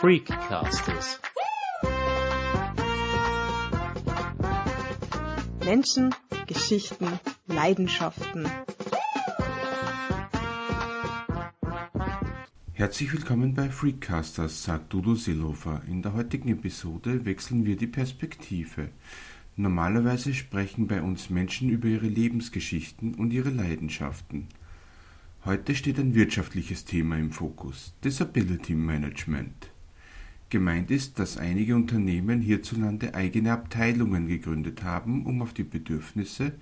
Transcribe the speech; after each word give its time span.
Freakcasters. 0.00 1.18
Menschen, 5.64 6.14
Geschichten, 6.46 7.18
Leidenschaften. 7.48 8.48
Herzlich 12.74 13.12
willkommen 13.12 13.54
bei 13.54 13.70
Freakcasters, 13.70 14.62
sagt 14.62 14.94
Udo 14.94 15.16
Seelofer. 15.16 15.82
In 15.88 16.02
der 16.02 16.14
heutigen 16.14 16.50
Episode 16.50 17.24
wechseln 17.24 17.64
wir 17.64 17.76
die 17.76 17.88
Perspektive. 17.88 18.90
Normalerweise 19.56 20.32
sprechen 20.32 20.86
bei 20.86 21.02
uns 21.02 21.28
Menschen 21.28 21.70
über 21.70 21.88
ihre 21.88 22.06
Lebensgeschichten 22.06 23.16
und 23.16 23.32
ihre 23.32 23.50
Leidenschaften. 23.50 24.46
Heute 25.44 25.74
steht 25.74 25.98
ein 25.98 26.14
wirtschaftliches 26.14 26.84
Thema 26.84 27.16
im 27.16 27.32
Fokus, 27.32 27.94
Disability 28.04 28.76
Management. 28.76 29.67
Gemeint 30.50 30.90
ist, 30.90 31.18
dass 31.18 31.36
einige 31.36 31.76
Unternehmen 31.76 32.40
hierzulande 32.40 33.14
eigene 33.14 33.52
Abteilungen 33.52 34.28
gegründet 34.28 34.82
haben, 34.82 35.26
um 35.26 35.42
auf 35.42 35.52
die 35.52 35.64
Bedürfnisse 35.64 36.52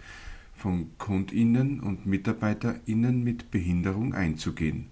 von 0.55 0.91
Kundinnen 0.99 1.79
und 1.81 2.05
Mitarbeiterinnen 2.05 3.23
mit 3.23 3.51
Behinderung 3.51 4.15
einzugehen. 4.15 4.87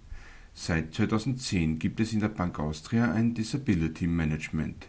Seit 0.52 0.94
2010 0.94 1.80
gibt 1.80 1.98
es 1.98 2.12
in 2.12 2.20
der 2.20 2.28
Bank 2.28 2.60
Austria 2.60 3.10
ein 3.10 3.34
Disability 3.34 4.06
Management. 4.06 4.86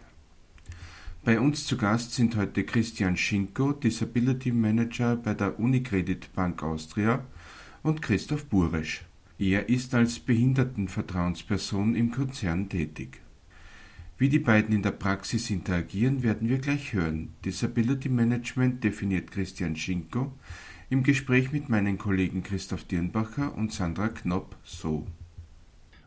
Bei 1.23 1.39
uns 1.39 1.65
zu 1.65 1.75
Gast 1.75 2.13
sind 2.13 2.35
heute 2.35 2.63
Christian 2.63 3.17
Schinko, 3.17 3.71
Disability 3.71 4.51
Manager 4.51 5.15
bei 5.15 5.33
der 5.33 5.59
Unicredit 5.59 6.31
Bank 6.33 6.61
Austria 6.61 7.25
und 7.81 8.03
Christoph 8.03 8.45
Buresch. 8.45 9.03
Er 9.39 9.67
ist 9.67 9.95
als 9.95 10.19
Behindertenvertrauensperson 10.19 11.95
im 11.95 12.12
Konzern 12.12 12.69
tätig. 12.69 13.24
Wie 14.18 14.30
die 14.30 14.40
beiden 14.40 14.74
in 14.74 14.82
der 14.82 14.91
Praxis 14.91 15.49
interagieren, 15.49 16.24
werden 16.24 16.48
wir 16.48 16.60
gleich 16.60 16.94
hören. 16.94 17.34
Disability 17.44 18.08
Management 18.08 18.82
definiert 18.82 19.30
Christian 19.30 19.76
Schinko 19.76 20.32
im 20.90 21.04
Gespräch 21.04 21.52
mit 21.52 21.68
meinen 21.68 21.98
Kollegen 21.98 22.41
Christoph 22.41 22.86
Dirnbacher 22.86 23.54
und 23.58 23.74
Sandra 23.74 24.08
Knopp 24.08 24.55
so. 24.63 25.05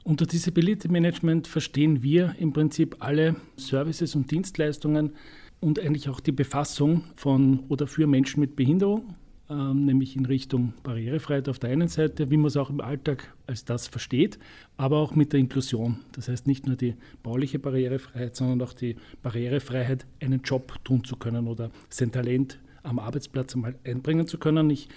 Unter 0.05 0.25
Disability 0.25 0.89
Management 0.89 1.49
verstehen 1.49 2.03
wir 2.03 2.35
im 2.39 2.55
Prinzip 2.55 2.97
alle 3.01 3.37
Services 3.57 4.15
und 4.15 4.31
Dienstleistungen 4.31 5.15
und 5.61 5.79
eigentlich 5.79 6.09
auch 6.09 6.21
die 6.21 6.33
Befassung 6.33 7.05
von 7.15 7.61
oder 7.69 7.87
für 7.87 8.07
Menschen 8.07 8.41
mit 8.41 8.57
Behinderung, 8.57 9.17
äh, 9.51 9.55
nämlich 9.55 10.17
in 10.17 10.27
Richtung 10.27 10.75
Barrierefreiheit 10.83 11.49
auf 11.49 11.59
der 11.59 11.71
einen 11.71 11.89
Seite, 11.89 12.31
wie 12.31 12.37
man 12.37 12.47
es 12.47 12.57
auch 12.57 12.71
im 12.71 12.81
Alltag 12.81 13.35
als 13.47 13.65
das 13.65 13.89
versteht, 13.89 14.39
aber 14.77 14.99
auch 14.99 15.15
mit 15.15 15.33
der 15.33 15.41
Inklusion. 15.41 16.01
Das 16.13 16.29
heißt 16.29 16.47
nicht 16.47 16.67
nur 16.67 16.77
die 16.77 16.95
bauliche 17.23 17.59
Barrierefreiheit, 17.59 18.37
sondern 18.37 18.63
auch 18.63 18.73
die 18.73 18.97
Barrierefreiheit, 19.23 20.07
einen 20.21 20.43
Job 20.43 20.75
tun 20.85 21.05
zu 21.05 21.17
können 21.17 21.47
oder 21.47 21.71
sein 21.89 22.13
Talent 22.13 22.59
am 22.83 22.99
Arbeitsplatz 22.99 23.55
einmal 23.55 23.75
einbringen 23.85 24.27
zu 24.27 24.39
können. 24.39 24.71
Ich 24.71 24.89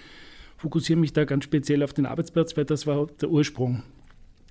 fokussiere 0.56 0.98
mich 0.98 1.12
da 1.12 1.24
ganz 1.24 1.44
speziell 1.44 1.82
auf 1.82 1.92
den 1.92 2.06
Arbeitsplatz, 2.06 2.56
weil 2.56 2.64
das 2.64 2.86
war 2.86 3.06
der 3.20 3.30
Ursprung 3.30 3.82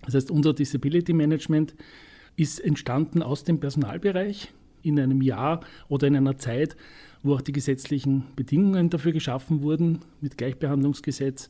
das 0.05 0.15
heißt, 0.15 0.31
unser 0.31 0.53
Disability 0.53 1.13
Management 1.13 1.75
ist 2.36 2.59
entstanden 2.59 3.21
aus 3.21 3.43
dem 3.43 3.59
Personalbereich 3.59 4.52
in 4.81 4.99
einem 4.99 5.21
Jahr 5.21 5.61
oder 5.89 6.08
in 6.08 6.15
einer 6.15 6.38
Zeit, 6.38 6.75
wo 7.23 7.36
auch 7.36 7.41
die 7.41 7.52
gesetzlichen 7.52 8.23
Bedingungen 8.36 8.89
dafür 8.89 9.11
geschaffen 9.11 9.61
wurden, 9.61 10.00
mit 10.22 10.38
Gleichbehandlungsgesetz 10.38 11.50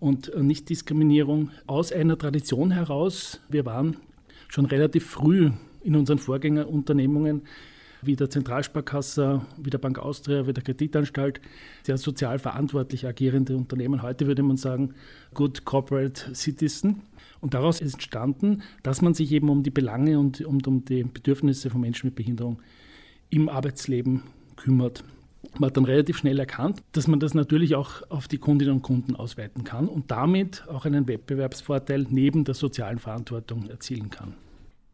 und 0.00 0.32
Nichtdiskriminierung, 0.36 1.50
aus 1.66 1.92
einer 1.92 2.18
Tradition 2.18 2.70
heraus. 2.70 3.40
Wir 3.48 3.64
waren 3.64 3.96
schon 4.48 4.66
relativ 4.66 5.06
früh 5.06 5.50
in 5.82 5.96
unseren 5.96 6.18
Vorgängerunternehmungen 6.18 7.42
wie 8.06 8.16
der 8.16 8.30
Zentralsparkasse, 8.30 9.40
wie 9.56 9.70
der 9.70 9.78
Bank 9.78 9.98
Austria, 9.98 10.46
wie 10.46 10.52
der 10.52 10.62
Kreditanstalt, 10.62 11.40
sehr 11.82 11.96
sozial 11.96 12.38
verantwortlich 12.38 13.06
agierende 13.06 13.56
Unternehmen. 13.56 14.02
Heute 14.02 14.26
würde 14.26 14.42
man 14.42 14.56
sagen, 14.56 14.94
Good 15.32 15.64
Corporate 15.64 16.34
Citizen. 16.34 17.02
Und 17.40 17.54
daraus 17.54 17.80
ist 17.80 17.94
entstanden, 17.94 18.62
dass 18.82 19.02
man 19.02 19.14
sich 19.14 19.32
eben 19.32 19.48
um 19.48 19.62
die 19.62 19.70
Belange 19.70 20.18
und 20.18 20.44
um, 20.44 20.58
um 20.66 20.84
die 20.84 21.04
Bedürfnisse 21.04 21.70
von 21.70 21.80
Menschen 21.80 22.08
mit 22.08 22.14
Behinderung 22.14 22.60
im 23.30 23.48
Arbeitsleben 23.48 24.22
kümmert. 24.56 25.04
Man 25.58 25.68
hat 25.68 25.76
dann 25.76 25.84
relativ 25.84 26.18
schnell 26.18 26.38
erkannt, 26.38 26.82
dass 26.92 27.06
man 27.06 27.20
das 27.20 27.34
natürlich 27.34 27.74
auch 27.74 28.02
auf 28.10 28.26
die 28.26 28.38
Kundinnen 28.38 28.74
und 28.74 28.82
Kunden 28.82 29.14
ausweiten 29.14 29.62
kann 29.62 29.86
und 29.86 30.10
damit 30.10 30.64
auch 30.68 30.84
einen 30.84 31.06
Wettbewerbsvorteil 31.06 32.06
neben 32.10 32.44
der 32.44 32.54
sozialen 32.54 32.98
Verantwortung 32.98 33.68
erzielen 33.68 34.10
kann. 34.10 34.34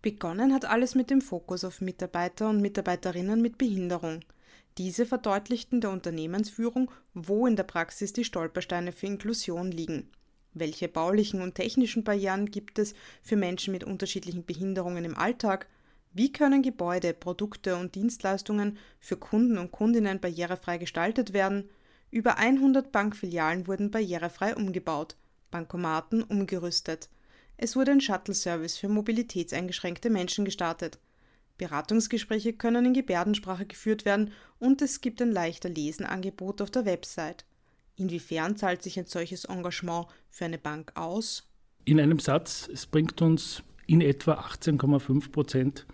Begonnen 0.02 0.52
hat 0.52 0.64
alles 0.64 0.94
mit 0.94 1.10
dem 1.10 1.20
Fokus 1.20 1.64
auf 1.64 1.80
Mitarbeiter 1.80 2.48
und 2.48 2.60
Mitarbeiterinnen 2.60 3.40
mit 3.40 3.58
Behinderung. 3.58 4.20
Diese 4.78 5.04
verdeutlichten 5.04 5.80
der 5.80 5.90
Unternehmensführung, 5.90 6.90
wo 7.14 7.46
in 7.46 7.56
der 7.56 7.64
Praxis 7.64 8.12
die 8.12 8.24
Stolpersteine 8.24 8.92
für 8.92 9.06
Inklusion 9.06 9.70
liegen. 9.70 10.08
Welche 10.54 10.88
baulichen 10.88 11.42
und 11.42 11.54
technischen 11.54 12.02
Barrieren 12.02 12.50
gibt 12.50 12.78
es 12.78 12.94
für 13.22 13.36
Menschen 13.36 13.72
mit 13.72 13.84
unterschiedlichen 13.84 14.44
Behinderungen 14.44 15.04
im 15.04 15.16
Alltag? 15.16 15.68
Wie 16.12 16.32
können 16.32 16.62
Gebäude, 16.62 17.14
Produkte 17.14 17.76
und 17.76 17.94
Dienstleistungen 17.94 18.78
für 18.98 19.16
Kunden 19.16 19.58
und 19.58 19.70
Kundinnen 19.70 20.20
barrierefrei 20.20 20.78
gestaltet 20.78 21.32
werden? 21.32 21.70
Über 22.10 22.38
100 22.38 22.90
Bankfilialen 22.90 23.68
wurden 23.68 23.92
barrierefrei 23.92 24.56
umgebaut, 24.56 25.16
Bankomaten 25.52 26.24
umgerüstet. 26.24 27.08
Es 27.56 27.76
wurde 27.76 27.92
ein 27.92 28.00
Shuttle-Service 28.00 28.78
für 28.78 28.88
mobilitätseingeschränkte 28.88 30.10
Menschen 30.10 30.44
gestartet. 30.44 30.98
Beratungsgespräche 31.58 32.54
können 32.54 32.86
in 32.86 32.94
Gebärdensprache 32.94 33.66
geführt 33.66 34.04
werden 34.04 34.32
und 34.58 34.82
es 34.82 35.00
gibt 35.02 35.22
ein 35.22 35.30
leichter 35.30 35.68
Lesenangebot 35.68 36.60
auf 36.62 36.70
der 36.70 36.86
Website. 36.86 37.44
Inwiefern 37.96 38.56
zahlt 38.56 38.82
sich 38.82 38.98
ein 38.98 39.06
solches 39.06 39.44
Engagement 39.44 40.06
für 40.30 40.46
eine 40.46 40.58
Bank 40.58 40.92
aus? 40.96 41.46
In 41.84 42.00
einem 42.00 42.18
Satz, 42.18 42.68
es 42.72 42.86
bringt 42.86 43.20
uns 43.20 43.62
in 43.90 44.00
etwa 44.00 44.34
18,5 44.34 45.32
Prozent 45.32 45.84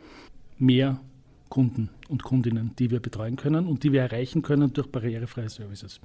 mehr 0.58 1.00
Kunden 1.48 1.88
und 2.10 2.22
Kundinnen, 2.24 2.72
die 2.78 2.90
wir 2.90 3.00
betreuen 3.00 3.36
können 3.36 3.66
und 3.66 3.84
die 3.84 3.92
wir 3.92 4.02
erreichen 4.02 4.42
können 4.42 4.74
durch 4.74 4.88
barrierefreie 4.88 5.48
Services. 5.48 6.00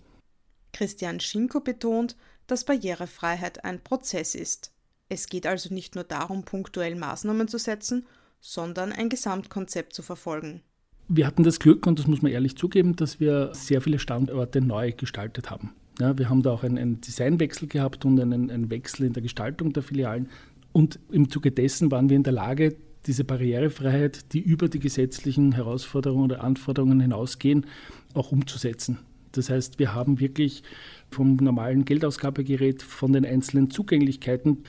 Christian 0.71 1.19
Schinko 1.19 1.59
betont, 1.59 2.15
dass 2.47 2.63
Barrierefreiheit 2.63 3.65
ein 3.65 3.83
Prozess 3.83 4.35
ist. 4.35 4.71
Es 5.09 5.27
geht 5.27 5.45
also 5.45 5.73
nicht 5.73 5.95
nur 5.95 6.05
darum, 6.05 6.45
punktuell 6.45 6.95
Maßnahmen 6.95 7.49
zu 7.49 7.57
setzen, 7.57 8.05
sondern 8.39 8.93
ein 8.93 9.09
Gesamtkonzept 9.09 9.91
zu 9.91 10.01
verfolgen. 10.01 10.61
Wir 11.09 11.27
hatten 11.27 11.43
das 11.43 11.59
Glück, 11.59 11.85
und 11.87 11.99
das 11.99 12.07
muss 12.07 12.21
man 12.21 12.31
ehrlich 12.31 12.55
zugeben, 12.55 12.95
dass 12.95 13.19
wir 13.19 13.53
sehr 13.53 13.81
viele 13.81 13.99
Standorte 13.99 14.61
neu 14.61 14.93
gestaltet 14.93 15.49
haben. 15.49 15.75
Ja, 15.99 16.17
wir 16.17 16.29
haben 16.29 16.41
da 16.41 16.51
auch 16.51 16.63
einen, 16.63 16.77
einen 16.77 17.01
Designwechsel 17.01 17.67
gehabt 17.67 18.05
und 18.05 18.19
einen, 18.19 18.49
einen, 18.49 18.71
Wechsel 18.71 19.05
in 19.05 19.13
der 19.13 19.21
Gestaltung 19.21 19.73
der 19.73 19.83
Filialen. 19.83 20.29
Und 20.73 20.99
im 21.11 21.29
Zuge 21.29 21.51
dessen 21.51 21.91
waren 21.91 22.09
wir 22.09 22.17
in 22.17 22.23
der 22.23 22.33
Lage, 22.33 22.75
diese 23.05 23.23
Barrierefreiheit, 23.23 24.33
die 24.33 24.39
über 24.39 24.69
die 24.69 24.79
gesetzlichen 24.79 25.53
Herausforderungen 25.53 26.25
oder 26.25 26.43
Anforderungen 26.43 26.99
hinausgehen, 26.99 27.65
auch 28.13 28.31
umzusetzen. 28.31 28.99
Das 29.31 29.49
heißt, 29.49 29.79
wir 29.79 29.93
haben 29.93 30.19
wirklich 30.19 30.63
vom 31.09 31.35
normalen 31.37 31.85
Geldausgabegerät, 31.85 32.83
von 32.83 33.13
den 33.13 33.25
einzelnen 33.25 33.71
Zugänglichkeiten, 33.71 34.63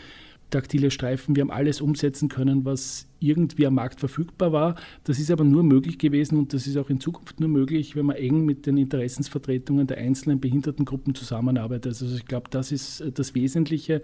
taktile 0.50 0.90
Streifen, 0.90 1.34
wir 1.36 1.42
haben 1.42 1.50
alles 1.50 1.80
umsetzen 1.80 2.28
können, 2.28 2.64
was 2.64 3.06
irgendwie 3.22 3.66
am 3.66 3.74
Markt 3.74 4.00
verfügbar 4.00 4.52
war. 4.52 4.76
Das 5.04 5.18
ist 5.18 5.30
aber 5.30 5.44
nur 5.44 5.62
möglich 5.62 5.98
gewesen 5.98 6.38
und 6.38 6.52
das 6.52 6.66
ist 6.66 6.76
auch 6.76 6.90
in 6.90 7.00
Zukunft 7.00 7.40
nur 7.40 7.48
möglich, 7.48 7.96
wenn 7.96 8.06
man 8.06 8.16
eng 8.16 8.44
mit 8.44 8.66
den 8.66 8.76
Interessensvertretungen 8.76 9.86
der 9.86 9.98
einzelnen 9.98 10.40
Behindertengruppen 10.40 11.14
zusammenarbeitet. 11.14 11.86
Also 11.86 12.14
ich 12.14 12.26
glaube, 12.26 12.48
das 12.50 12.72
ist 12.72 13.00
äh, 13.00 13.12
das 13.12 13.34
Wesentliche, 13.34 14.02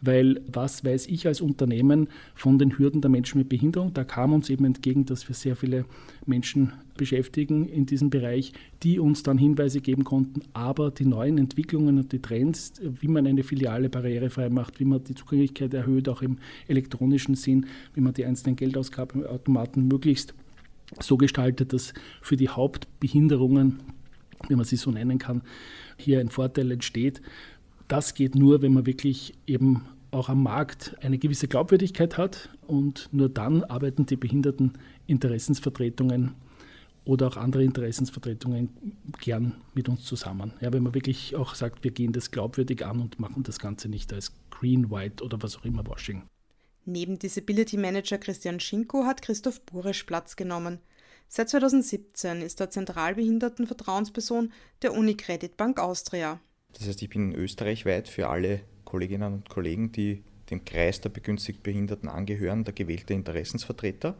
weil 0.00 0.40
was 0.52 0.84
weiß 0.84 1.06
ich 1.06 1.26
als 1.26 1.40
Unternehmen 1.40 2.08
von 2.34 2.58
den 2.58 2.78
Hürden 2.78 3.00
der 3.00 3.10
Menschen 3.10 3.38
mit 3.38 3.48
Behinderung? 3.48 3.94
Da 3.94 4.04
kam 4.04 4.32
uns 4.32 4.50
eben 4.50 4.64
entgegen, 4.64 5.06
dass 5.06 5.28
wir 5.28 5.34
sehr 5.34 5.56
viele 5.56 5.84
Menschen 6.26 6.72
beschäftigen 6.96 7.66
in 7.68 7.86
diesem 7.86 8.10
Bereich, 8.10 8.52
die 8.82 8.98
uns 8.98 9.22
dann 9.22 9.38
Hinweise 9.38 9.80
geben 9.80 10.04
konnten. 10.04 10.42
Aber 10.52 10.90
die 10.90 11.04
neuen 11.04 11.38
Entwicklungen 11.38 11.98
und 11.98 12.12
die 12.12 12.20
Trends, 12.20 12.74
wie 12.82 13.08
man 13.08 13.26
eine 13.26 13.42
Filiale 13.42 13.88
barrierefrei 13.88 14.48
macht, 14.48 14.80
wie 14.80 14.84
man 14.84 15.04
die 15.04 15.14
Zugänglichkeit 15.14 15.74
erhöht, 15.74 16.08
auch 16.08 16.22
im 16.22 16.38
elektronischen 16.68 17.34
Sinn, 17.34 17.66
wie 17.94 18.00
man 18.00 18.14
die 18.14 18.24
einzelnen 18.24 18.55
Geldausgabeautomaten 18.56 19.86
möglichst 19.86 20.34
so 21.00 21.16
gestaltet, 21.16 21.72
dass 21.72 21.94
für 22.20 22.36
die 22.36 22.48
Hauptbehinderungen, 22.48 23.80
wenn 24.48 24.56
man 24.56 24.66
sie 24.66 24.76
so 24.76 24.90
nennen 24.90 25.18
kann, 25.18 25.42
hier 25.96 26.20
ein 26.20 26.28
Vorteil 26.28 26.70
entsteht. 26.70 27.20
Das 27.88 28.14
geht 28.14 28.34
nur, 28.34 28.62
wenn 28.62 28.74
man 28.74 28.86
wirklich 28.86 29.34
eben 29.46 29.82
auch 30.10 30.28
am 30.28 30.42
Markt 30.42 30.96
eine 31.02 31.18
gewisse 31.18 31.48
Glaubwürdigkeit 31.48 32.16
hat 32.16 32.50
und 32.66 33.08
nur 33.12 33.28
dann 33.28 33.64
arbeiten 33.64 34.06
die 34.06 34.16
Behinderteninteressensvertretungen 34.16 36.32
oder 37.04 37.26
auch 37.28 37.36
andere 37.36 37.64
Interessensvertretungen 37.64 38.70
gern 39.20 39.54
mit 39.74 39.88
uns 39.88 40.04
zusammen. 40.04 40.54
Ja, 40.60 40.72
wenn 40.72 40.82
man 40.82 40.94
wirklich 40.94 41.36
auch 41.36 41.54
sagt, 41.54 41.84
wir 41.84 41.92
gehen 41.92 42.12
das 42.12 42.32
glaubwürdig 42.32 42.84
an 42.84 43.00
und 43.00 43.20
machen 43.20 43.44
das 43.44 43.58
Ganze 43.58 43.88
nicht 43.88 44.12
als 44.12 44.32
Green, 44.50 44.90
White 44.90 45.22
oder 45.22 45.40
was 45.42 45.56
auch 45.56 45.64
immer 45.64 45.86
Washing. 45.86 46.24
Neben 46.88 47.18
Disability 47.18 47.76
Manager 47.76 48.16
Christian 48.16 48.60
Schinko 48.60 49.04
hat 49.04 49.20
Christoph 49.20 49.60
Buresch 49.62 50.04
Platz 50.04 50.36
genommen. 50.36 50.78
Seit 51.26 51.48
2017 51.48 52.42
ist 52.42 52.60
er 52.60 52.70
Zentralbehindertenvertrauensperson 52.70 54.52
der 54.82 54.94
Unicredit 54.94 55.56
Bank 55.56 55.80
Austria. 55.80 56.38
Das 56.74 56.86
heißt, 56.86 57.02
ich 57.02 57.08
bin 57.08 57.34
österreichweit 57.34 58.08
für 58.08 58.28
alle 58.28 58.60
Kolleginnen 58.84 59.32
und 59.34 59.48
Kollegen, 59.48 59.90
die 59.90 60.22
dem 60.50 60.64
Kreis 60.64 61.00
der 61.00 61.08
begünstigt 61.08 61.64
Behinderten 61.64 62.08
angehören, 62.08 62.62
der 62.62 62.72
gewählte 62.72 63.14
Interessensvertreter 63.14 64.14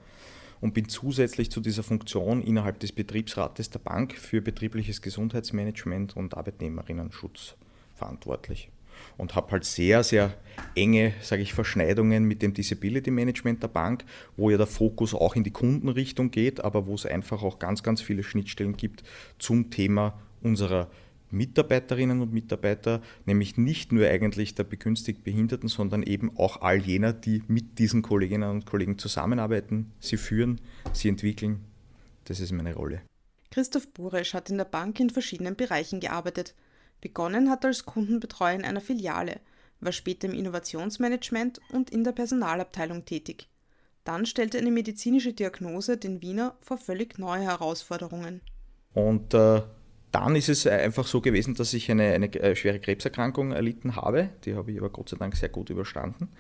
und 0.61 0.75
bin 0.75 0.89
zusätzlich 0.89 1.53
zu 1.53 1.61
dieser 1.61 1.85
Funktion 1.85 2.43
innerhalb 2.43 2.81
des 2.81 2.91
Betriebsrates 2.91 3.71
der 3.71 3.79
Bank 3.79 4.15
für 4.15 4.43
betriebliches 4.43 5.03
Gesundheitsmanagement 5.03 6.17
und 6.17 6.37
Arbeitnehmerinnenschutz 6.37 7.55
verantwortlich 7.95 8.73
und 9.17 9.35
habe 9.35 9.53
halt 9.53 9.65
sehr, 9.65 10.03
sehr 10.03 10.35
enge, 10.75 11.15
sage 11.21 11.43
ich, 11.43 11.53
Verschneidungen 11.53 12.25
mit 12.25 12.43
dem 12.43 12.55
Disability 12.55 13.11
Management 13.11 13.63
der 13.63 13.69
Bank, 13.69 14.05
wo 14.37 14.51
ja 14.51 14.57
der 14.57 14.67
Fokus 14.67 15.15
auch 15.15 15.37
in 15.37 15.45
die 15.45 15.51
Kundenrichtung 15.51 16.31
geht, 16.31 16.61
aber 16.61 16.87
wo 16.87 16.95
es 16.95 17.07
einfach 17.07 17.43
auch 17.43 17.59
ganz, 17.59 17.83
ganz 17.83 18.01
viele 18.01 18.23
Schnittstellen 18.23 18.77
gibt 18.77 19.03
zum 19.39 19.71
Thema 19.71 20.19
unserer 20.43 20.89
Mitarbeiterinnen 21.31 22.21
und 22.21 22.33
Mitarbeiter, 22.33 23.03
nämlich 23.25 23.57
nicht 23.57 23.93
nur 23.93 24.07
eigentlich 24.07 24.55
der 24.55 24.65
begünstigt 24.65 25.25
Behinderten, 25.25 25.69
sondern 25.69 26.03
eben 26.03 26.37
auch 26.37 26.63
all 26.63 26.79
jener, 26.79 27.13
die 27.13 27.43
mit 27.49 27.79
diesen 27.79 28.03
Kolleginnen 28.03 28.51
und 28.51 28.67
Kollegen 28.67 28.99
zusammenarbeiten, 28.99 29.93
sie 29.99 30.17
führen, 30.17 30.61
sie 30.93 31.09
entwickeln. 31.09 31.65
Das 32.25 32.41
ist 32.41 32.53
meine 32.53 32.75
Rolle. 32.75 33.03
Christoph 33.51 33.89
Buresch 33.93 34.35
hat 34.35 34.51
in 34.51 34.59
der 34.59 34.65
Bank 34.65 35.01
in 35.01 35.11
verschiedenen 35.11 35.57
Bereichen 35.57 36.01
gearbeitet. 36.01 36.55
Begonnen 37.01 37.51
hat 37.51 37.65
als 37.65 37.85
Kundenbetreuer 37.85 38.55
in 38.55 38.65
einer 38.65 38.81
Filiale, 38.81 39.41
war 39.81 39.93
später 39.93 40.29
im 40.29 40.35
Innovationsmanagement 40.35 41.61
und 41.73 41.91
in 41.91 42.05
der 42.05 42.13
Personalabteilung 42.13 43.05
tätig. 43.05 43.49
Dann 44.05 44.25
stellte 44.25 44.59
eine 44.59 44.71
medizinische 44.71 45.33
Diagnose 45.33 45.97
den 45.97 46.23
Wiener 46.23 46.57
vor 46.61 46.79
völlig 46.79 47.19
neue 47.19 47.43
Herausforderungen. 47.43 48.41
Und 48.95 49.35
äh, 49.35 49.63
dann 50.13 50.37
ist 50.37 50.49
es 50.49 50.67
einfach 50.67 51.07
so 51.07 51.21
gewesen, 51.21 51.55
dass 51.55 51.75
ich 51.75 51.91
eine, 51.91 52.15
eine 52.15 52.33
äh, 52.35 52.57
schwere 52.57 52.81
Krebserkrankung 52.81 53.53
erlitten 53.53 53.97
habe. 53.97 54.31
Die 54.45 54.55
habe 54.55 54.73
ich 54.73 54.79
aber 54.79 54.91
Gott 54.91 55.09
sei 55.09 55.17
Dank 55.17 55.37
sehr 55.37 55.49
gut 55.49 55.71
überstanden. 55.71 56.31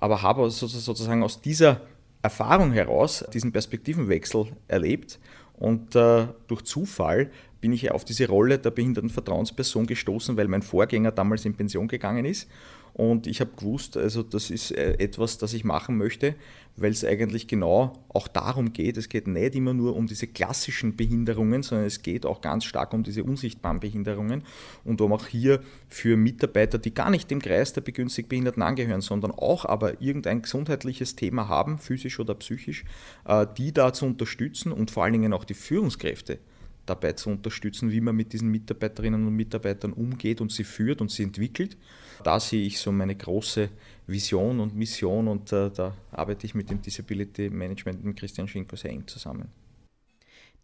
Aber 0.00 0.20
habe 0.22 0.50
sozusagen 0.50 1.22
aus 1.22 1.40
dieser 1.40 1.80
Erfahrung 2.22 2.72
heraus 2.72 3.24
diesen 3.32 3.52
Perspektivenwechsel 3.52 4.48
erlebt 4.68 5.18
und 5.54 5.94
äh, 5.94 6.26
durch 6.48 6.62
Zufall 6.62 7.30
bin 7.66 7.72
ich 7.72 7.90
auf 7.90 8.04
diese 8.04 8.28
Rolle 8.28 8.60
der 8.60 8.70
Behindertenvertrauensperson 8.70 9.88
gestoßen, 9.88 10.36
weil 10.36 10.46
mein 10.46 10.62
Vorgänger 10.62 11.10
damals 11.10 11.44
in 11.44 11.56
Pension 11.56 11.88
gegangen 11.88 12.24
ist. 12.24 12.48
Und 12.92 13.26
ich 13.26 13.40
habe 13.40 13.50
gewusst, 13.56 13.96
also 13.96 14.22
das 14.22 14.50
ist 14.50 14.70
äh, 14.70 14.92
etwas, 15.00 15.36
das 15.38 15.52
ich 15.52 15.64
machen 15.64 15.96
möchte, 15.96 16.36
weil 16.76 16.92
es 16.92 17.04
eigentlich 17.04 17.48
genau 17.48 18.04
auch 18.08 18.28
darum 18.28 18.72
geht. 18.72 18.96
Es 18.98 19.08
geht 19.08 19.26
nicht 19.26 19.56
immer 19.56 19.74
nur 19.74 19.96
um 19.96 20.06
diese 20.06 20.28
klassischen 20.28 20.94
Behinderungen, 20.94 21.64
sondern 21.64 21.88
es 21.88 22.02
geht 22.02 22.24
auch 22.24 22.40
ganz 22.40 22.64
stark 22.64 22.94
um 22.94 23.02
diese 23.02 23.24
unsichtbaren 23.24 23.80
Behinderungen 23.80 24.44
und 24.84 25.00
um 25.00 25.12
auch 25.12 25.26
hier 25.26 25.60
für 25.88 26.16
Mitarbeiter, 26.16 26.78
die 26.78 26.94
gar 26.94 27.10
nicht 27.10 27.32
dem 27.32 27.42
Kreis 27.42 27.72
der 27.72 27.80
begünstigt 27.80 28.28
Behinderten 28.28 28.62
angehören, 28.62 29.00
sondern 29.00 29.32
auch 29.32 29.64
aber 29.64 30.00
irgendein 30.00 30.42
gesundheitliches 30.42 31.16
Thema 31.16 31.48
haben, 31.48 31.78
physisch 31.78 32.20
oder 32.20 32.36
psychisch, 32.36 32.84
äh, 33.24 33.44
die 33.58 33.72
da 33.72 33.92
zu 33.92 34.06
unterstützen 34.06 34.70
und 34.70 34.92
vor 34.92 35.02
allen 35.02 35.14
Dingen 35.14 35.32
auch 35.32 35.44
die 35.44 35.54
Führungskräfte 35.54 36.38
dabei 36.86 37.12
zu 37.12 37.30
unterstützen, 37.30 37.90
wie 37.90 38.00
man 38.00 38.16
mit 38.16 38.32
diesen 38.32 38.48
Mitarbeiterinnen 38.48 39.26
und 39.26 39.34
Mitarbeitern 39.34 39.92
umgeht 39.92 40.40
und 40.40 40.52
sie 40.52 40.64
führt 40.64 41.00
und 41.00 41.10
sie 41.10 41.24
entwickelt. 41.24 41.76
Da 42.24 42.40
sehe 42.40 42.66
ich 42.66 42.78
so 42.78 42.92
meine 42.92 43.14
große 43.14 43.68
Vision 44.06 44.60
und 44.60 44.74
Mission 44.74 45.28
und 45.28 45.52
äh, 45.52 45.70
da 45.70 45.94
arbeite 46.10 46.46
ich 46.46 46.54
mit 46.54 46.70
dem 46.70 46.80
Disability 46.80 47.50
Management 47.50 48.04
mit 48.04 48.16
Christian 48.16 48.48
Schinko 48.48 48.76
sehr 48.76 48.90
eng 48.90 49.06
zusammen. 49.06 49.48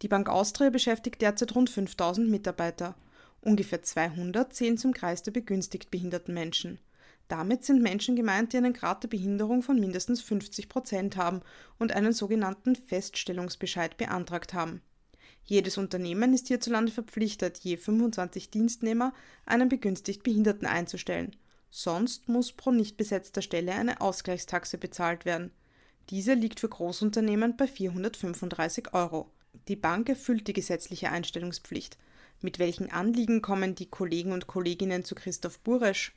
Die 0.01 0.07
Bank 0.07 0.29
Austria 0.29 0.69
beschäftigt 0.69 1.21
derzeit 1.21 1.55
rund 1.55 1.69
5000 1.69 2.29
Mitarbeiter. 2.29 2.95
Ungefähr 3.41 3.81
200 3.83 4.53
zählen 4.53 4.77
zum 4.77 4.93
Kreis 4.93 5.21
der 5.21 5.31
begünstigt 5.31 5.91
behinderten 5.91 6.33
Menschen. 6.33 6.79
Damit 7.27 7.63
sind 7.63 7.81
Menschen 7.81 8.15
gemeint, 8.15 8.53
die 8.53 8.57
einen 8.57 8.73
Grad 8.73 9.03
der 9.03 9.07
Behinderung 9.07 9.61
von 9.61 9.79
mindestens 9.79 10.21
50 10.21 10.69
Prozent 10.69 11.17
haben 11.17 11.41
und 11.79 11.93
einen 11.93 12.13
sogenannten 12.13 12.75
Feststellungsbescheid 12.75 13.97
beantragt 13.97 14.53
haben. 14.53 14.81
Jedes 15.45 15.77
Unternehmen 15.77 16.33
ist 16.33 16.47
hierzulande 16.47 16.91
verpflichtet, 16.91 17.59
je 17.59 17.77
25 17.77 18.49
Dienstnehmer 18.49 19.13
einen 19.45 19.69
begünstigt 19.69 20.23
Behinderten 20.23 20.65
einzustellen. 20.65 21.35
Sonst 21.69 22.29
muss 22.29 22.51
pro 22.51 22.71
nicht 22.71 22.97
besetzter 22.97 23.41
Stelle 23.41 23.73
eine 23.73 23.99
Ausgleichstaxe 23.99 24.77
bezahlt 24.77 25.25
werden. 25.25 25.51
Diese 26.09 26.33
liegt 26.33 26.59
für 26.59 26.69
Großunternehmen 26.69 27.57
bei 27.57 27.67
435 27.67 28.93
Euro. 28.93 29.29
Die 29.67 29.75
Bank 29.75 30.09
erfüllt 30.09 30.47
die 30.47 30.53
gesetzliche 30.53 31.09
Einstellungspflicht. 31.09 31.97
Mit 32.41 32.59
welchen 32.59 32.91
Anliegen 32.91 33.41
kommen 33.41 33.75
die 33.75 33.89
Kollegen 33.89 34.33
und 34.33 34.47
Kolleginnen 34.47 35.03
zu 35.03 35.15
Christoph 35.15 35.59
Buresch? 35.59 36.13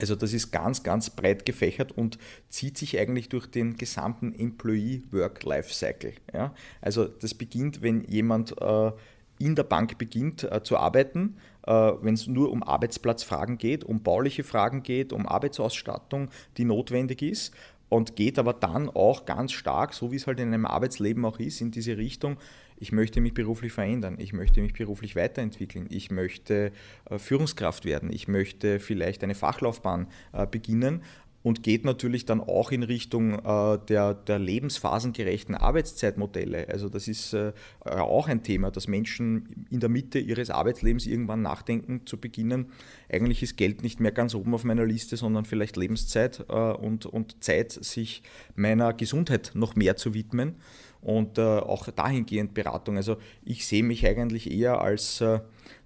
Also 0.00 0.14
das 0.14 0.32
ist 0.32 0.50
ganz, 0.50 0.82
ganz 0.82 1.10
breit 1.10 1.46
gefächert 1.46 1.92
und 1.92 2.18
zieht 2.48 2.76
sich 2.76 2.98
eigentlich 2.98 3.28
durch 3.28 3.46
den 3.46 3.76
gesamten 3.76 4.34
Employee 4.34 5.02
Work-Life 5.10 5.72
Cycle. 5.72 6.12
Ja? 6.32 6.54
Also 6.80 7.06
das 7.06 7.34
beginnt, 7.34 7.82
wenn 7.82 8.04
jemand 8.04 8.60
äh, 8.60 8.92
in 9.38 9.54
der 9.54 9.64
Bank 9.64 9.98
beginnt 9.98 10.44
äh, 10.44 10.62
zu 10.62 10.76
arbeiten, 10.76 11.36
äh, 11.66 11.72
wenn 11.72 12.14
es 12.14 12.26
nur 12.26 12.50
um 12.50 12.62
Arbeitsplatzfragen 12.62 13.58
geht, 13.58 13.84
um 13.84 14.02
bauliche 14.02 14.44
Fragen 14.44 14.82
geht, 14.82 15.12
um 15.12 15.26
Arbeitsausstattung, 15.26 16.30
die 16.56 16.64
notwendig 16.64 17.22
ist 17.22 17.54
und 17.88 18.16
geht 18.16 18.38
aber 18.38 18.52
dann 18.52 18.88
auch 18.88 19.26
ganz 19.26 19.52
stark, 19.52 19.94
so 19.94 20.12
wie 20.12 20.16
es 20.16 20.26
halt 20.26 20.40
in 20.40 20.48
einem 20.48 20.66
Arbeitsleben 20.66 21.24
auch 21.24 21.38
ist, 21.38 21.60
in 21.60 21.70
diese 21.70 21.96
Richtung, 21.96 22.36
ich 22.76 22.92
möchte 22.92 23.20
mich 23.20 23.34
beruflich 23.34 23.72
verändern, 23.72 24.16
ich 24.18 24.32
möchte 24.32 24.60
mich 24.60 24.72
beruflich 24.72 25.16
weiterentwickeln, 25.16 25.86
ich 25.90 26.10
möchte 26.10 26.72
äh, 27.10 27.18
Führungskraft 27.18 27.84
werden, 27.84 28.12
ich 28.12 28.28
möchte 28.28 28.80
vielleicht 28.80 29.24
eine 29.24 29.34
Fachlaufbahn 29.34 30.06
äh, 30.32 30.46
beginnen 30.46 31.02
und 31.46 31.62
geht 31.62 31.84
natürlich 31.84 32.24
dann 32.24 32.40
auch 32.40 32.72
in 32.72 32.82
Richtung 32.82 33.34
äh, 33.34 33.78
der, 33.88 34.14
der 34.14 34.40
lebensphasengerechten 34.40 35.54
Arbeitszeitmodelle. 35.54 36.68
Also 36.68 36.88
das 36.88 37.06
ist 37.06 37.34
äh, 37.34 37.52
auch 37.84 38.26
ein 38.26 38.42
Thema, 38.42 38.72
dass 38.72 38.88
Menschen 38.88 39.64
in 39.70 39.78
der 39.78 39.88
Mitte 39.88 40.18
ihres 40.18 40.50
Arbeitslebens 40.50 41.06
irgendwann 41.06 41.42
nachdenken 41.42 42.04
zu 42.04 42.18
beginnen. 42.18 42.72
Eigentlich 43.08 43.44
ist 43.44 43.56
Geld 43.56 43.84
nicht 43.84 44.00
mehr 44.00 44.10
ganz 44.10 44.34
oben 44.34 44.54
auf 44.54 44.64
meiner 44.64 44.84
Liste, 44.84 45.16
sondern 45.16 45.44
vielleicht 45.44 45.76
Lebenszeit 45.76 46.44
äh, 46.48 46.52
und, 46.52 47.06
und 47.06 47.44
Zeit, 47.44 47.70
sich 47.70 48.24
meiner 48.56 48.92
Gesundheit 48.92 49.52
noch 49.54 49.76
mehr 49.76 49.94
zu 49.94 50.14
widmen 50.14 50.56
und 51.00 51.38
äh, 51.38 51.42
auch 51.42 51.88
dahingehend 51.90 52.54
Beratung. 52.54 52.96
Also 52.96 53.16
ich 53.44 53.66
sehe 53.66 53.82
mich 53.82 54.06
eigentlich 54.06 54.50
eher 54.50 54.80
als 54.80 55.20
äh, 55.20 55.40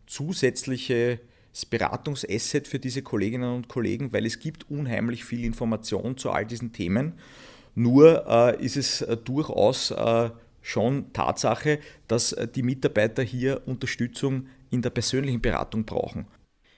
zusätzliche 0.07 1.21
Beratungsasset 1.69 2.69
für 2.69 2.79
diese 2.79 3.03
Kolleginnen 3.03 3.55
und 3.55 3.69
Kollegen, 3.69 4.13
weil 4.13 4.27
es 4.27 4.39
gibt 4.39 4.71
unheimlich 4.71 5.25
viel 5.25 5.45
Information 5.45 6.17
zu 6.17 6.31
all 6.31 6.47
diesen 6.47 6.73
Themen. 6.73 7.15
Nur 7.75 8.27
äh, 8.29 8.65
ist 8.65 8.77
es 8.77 9.03
äh, 9.03 9.17
durchaus 9.17 9.91
äh, 9.91 10.31
schon 10.63 11.13
Tatsache, 11.13 11.81
dass 12.09 12.33
äh, 12.33 12.47
die 12.49 12.63
Mitarbeiter 12.63 13.23
hier 13.23 13.63
Unterstützung 13.67 14.47
in 14.71 14.83
der 14.83 14.91
persönlichen 14.91 15.41
Beratung 15.41 15.85
brauchen. 15.85 16.27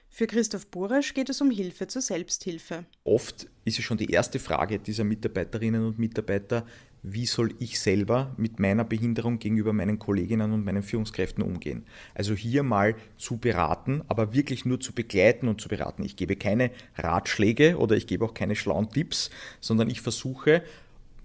Für 0.09 0.27
Christoph 0.27 0.67
Buresch 0.67 1.15
geht 1.15 1.29
es 1.29 1.41
um 1.41 1.49
Hilfe 1.49 1.87
zur 1.87 2.01
Selbsthilfe. 2.01 2.85
Oft 3.03 3.47
ist 3.65 3.79
es 3.79 3.85
schon 3.85 3.97
die 3.97 4.11
erste 4.11 4.37
Frage 4.37 4.77
dieser 4.77 5.03
Mitarbeiterinnen 5.03 5.83
und 5.83 5.97
Mitarbeiter, 5.97 6.67
wie 7.03 7.25
soll 7.25 7.53
ich 7.59 7.79
selber 7.79 8.33
mit 8.37 8.59
meiner 8.59 8.85
Behinderung 8.85 9.37
gegenüber 9.37 9.73
meinen 9.73 9.99
Kolleginnen 9.99 10.53
und 10.53 10.63
meinen 10.63 10.83
Führungskräften 10.83 11.43
umgehen. 11.43 11.83
Also 12.15 12.33
hier 12.33 12.63
mal 12.63 12.95
zu 13.17 13.37
beraten, 13.37 14.01
aber 14.07 14.33
wirklich 14.33 14.63
nur 14.63 14.79
zu 14.79 14.93
begleiten 14.93 15.49
und 15.49 15.59
zu 15.59 15.67
beraten. 15.67 16.03
Ich 16.03 16.15
gebe 16.15 16.37
keine 16.37 16.71
Ratschläge 16.97 17.77
oder 17.77 17.97
ich 17.97 18.07
gebe 18.07 18.23
auch 18.23 18.33
keine 18.33 18.55
schlauen 18.55 18.89
Tipps, 18.89 19.29
sondern 19.59 19.89
ich 19.89 19.99
versuche 20.01 20.63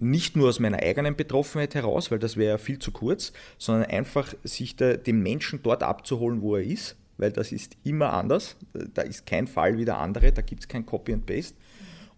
nicht 0.01 0.35
nur 0.35 0.49
aus 0.49 0.59
meiner 0.59 0.77
eigenen 0.77 1.15
Betroffenheit 1.15 1.75
heraus, 1.75 2.11
weil 2.11 2.19
das 2.19 2.35
wäre 2.37 2.51
ja 2.51 2.57
viel 2.57 2.79
zu 2.79 2.91
kurz, 2.91 3.31
sondern 3.57 3.89
einfach 3.89 4.33
sich 4.43 4.75
der, 4.75 4.97
den 4.97 5.21
Menschen 5.21 5.61
dort 5.63 5.81
abzuholen, 5.83 6.41
wo 6.41 6.55
er 6.55 6.63
ist 6.63 6.97
weil 7.19 7.33
das 7.33 7.51
ist 7.51 7.75
immer 7.83 8.13
anders. 8.13 8.55
Da 8.93 9.01
ist 9.01 9.25
kein 9.25 9.45
Fall 9.45 9.77
wie 9.77 9.85
der 9.85 9.97
andere, 9.97 10.31
da 10.31 10.41
gibt 10.41 10.61
es 10.61 10.67
kein 10.67 10.85
Copy 10.85 11.13
and 11.13 11.25
Paste. 11.25 11.55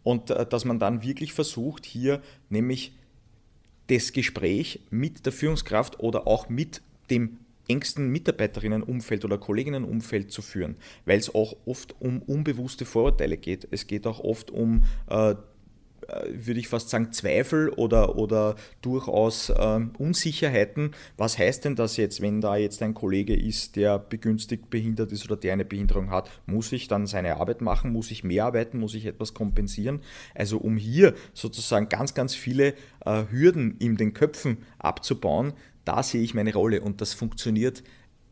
Und 0.03 0.29
äh, 0.29 0.45
dass 0.45 0.63
man 0.63 0.79
dann 0.79 1.03
wirklich 1.03 1.33
versucht, 1.33 1.85
hier 1.85 2.21
nämlich 2.49 2.93
das 3.91 4.13
Gespräch 4.13 4.79
mit 4.89 5.25
der 5.25 5.33
Führungskraft 5.33 5.99
oder 5.99 6.25
auch 6.25 6.47
mit 6.47 6.81
dem 7.09 7.39
engsten 7.67 8.09
Mitarbeiterinnenumfeld 8.09 9.25
oder 9.25 9.37
Kolleginnenumfeld 9.37 10.31
zu 10.31 10.41
führen, 10.41 10.75
weil 11.05 11.19
es 11.19 11.33
auch 11.35 11.57
oft 11.65 11.95
um 11.99 12.21
unbewusste 12.21 12.85
Vorurteile 12.85 13.35
geht. 13.35 13.67
Es 13.69 13.87
geht 13.87 14.07
auch 14.07 14.21
oft 14.21 14.49
um 14.49 14.83
äh, 15.09 15.35
würde 16.33 16.59
ich 16.59 16.67
fast 16.67 16.89
sagen, 16.89 17.11
Zweifel 17.11 17.69
oder, 17.69 18.17
oder 18.17 18.55
durchaus 18.81 19.51
ähm, 19.57 19.91
Unsicherheiten. 19.97 20.91
Was 21.17 21.37
heißt 21.37 21.65
denn 21.65 21.75
das 21.75 21.97
jetzt, 21.97 22.21
wenn 22.21 22.41
da 22.41 22.55
jetzt 22.55 22.81
ein 22.81 22.93
Kollege 22.93 23.35
ist, 23.35 23.75
der 23.75 23.99
begünstigt 23.99 24.69
behindert 24.69 25.11
ist 25.11 25.25
oder 25.25 25.37
der 25.37 25.53
eine 25.53 25.65
Behinderung 25.65 26.09
hat? 26.09 26.29
Muss 26.45 26.71
ich 26.71 26.87
dann 26.87 27.07
seine 27.07 27.37
Arbeit 27.37 27.61
machen? 27.61 27.91
Muss 27.91 28.11
ich 28.11 28.23
mehr 28.23 28.45
arbeiten? 28.45 28.79
Muss 28.79 28.95
ich 28.95 29.05
etwas 29.05 29.33
kompensieren? 29.33 30.01
Also 30.35 30.57
um 30.57 30.77
hier 30.77 31.13
sozusagen 31.33 31.89
ganz, 31.89 32.13
ganz 32.13 32.35
viele 32.35 32.73
äh, 33.05 33.23
Hürden 33.29 33.77
in 33.79 33.97
den 33.97 34.13
Köpfen 34.13 34.57
abzubauen, 34.79 35.53
da 35.85 36.03
sehe 36.03 36.21
ich 36.21 36.33
meine 36.33 36.53
Rolle 36.53 36.81
und 36.81 37.01
das 37.01 37.13
funktioniert 37.13 37.83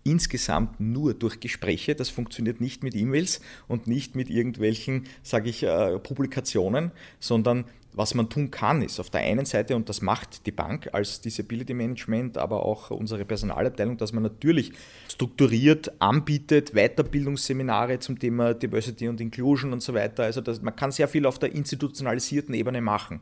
insgesamt 0.09 0.79
nur 0.79 1.13
durch 1.13 1.39
Gespräche. 1.39 1.95
Das 1.95 2.09
funktioniert 2.09 2.61
nicht 2.61 2.83
mit 2.83 2.95
E-Mails 2.95 3.41
und 3.67 3.87
nicht 3.87 4.15
mit 4.15 4.29
irgendwelchen, 4.29 5.05
sage 5.23 5.49
ich, 5.49 5.63
äh, 5.63 5.99
Publikationen, 5.99 6.91
sondern 7.19 7.65
was 7.93 8.13
man 8.13 8.29
tun 8.29 8.51
kann, 8.51 8.81
ist 8.81 8.99
auf 8.99 9.09
der 9.09 9.21
einen 9.21 9.45
Seite, 9.45 9.75
und 9.75 9.89
das 9.89 10.01
macht 10.01 10.45
die 10.45 10.51
Bank 10.51 10.89
als 10.93 11.21
Disability 11.21 11.73
Management, 11.73 12.37
aber 12.37 12.63
auch 12.65 12.91
unsere 12.91 13.25
Personalabteilung, 13.25 13.97
dass 13.97 14.13
man 14.13 14.23
natürlich 14.23 14.71
strukturiert 15.07 15.91
anbietet, 15.99 16.73
Weiterbildungsseminare 16.73 17.99
zum 17.99 18.19
Thema 18.19 18.53
Diversity 18.53 19.07
und 19.07 19.19
Inclusion 19.19 19.73
und 19.73 19.81
so 19.81 19.93
weiter. 19.93 20.23
Also 20.23 20.39
das, 20.41 20.61
man 20.61 20.75
kann 20.75 20.91
sehr 20.91 21.07
viel 21.07 21.25
auf 21.25 21.39
der 21.39 21.53
institutionalisierten 21.53 22.53
Ebene 22.53 22.79
machen. 22.79 23.21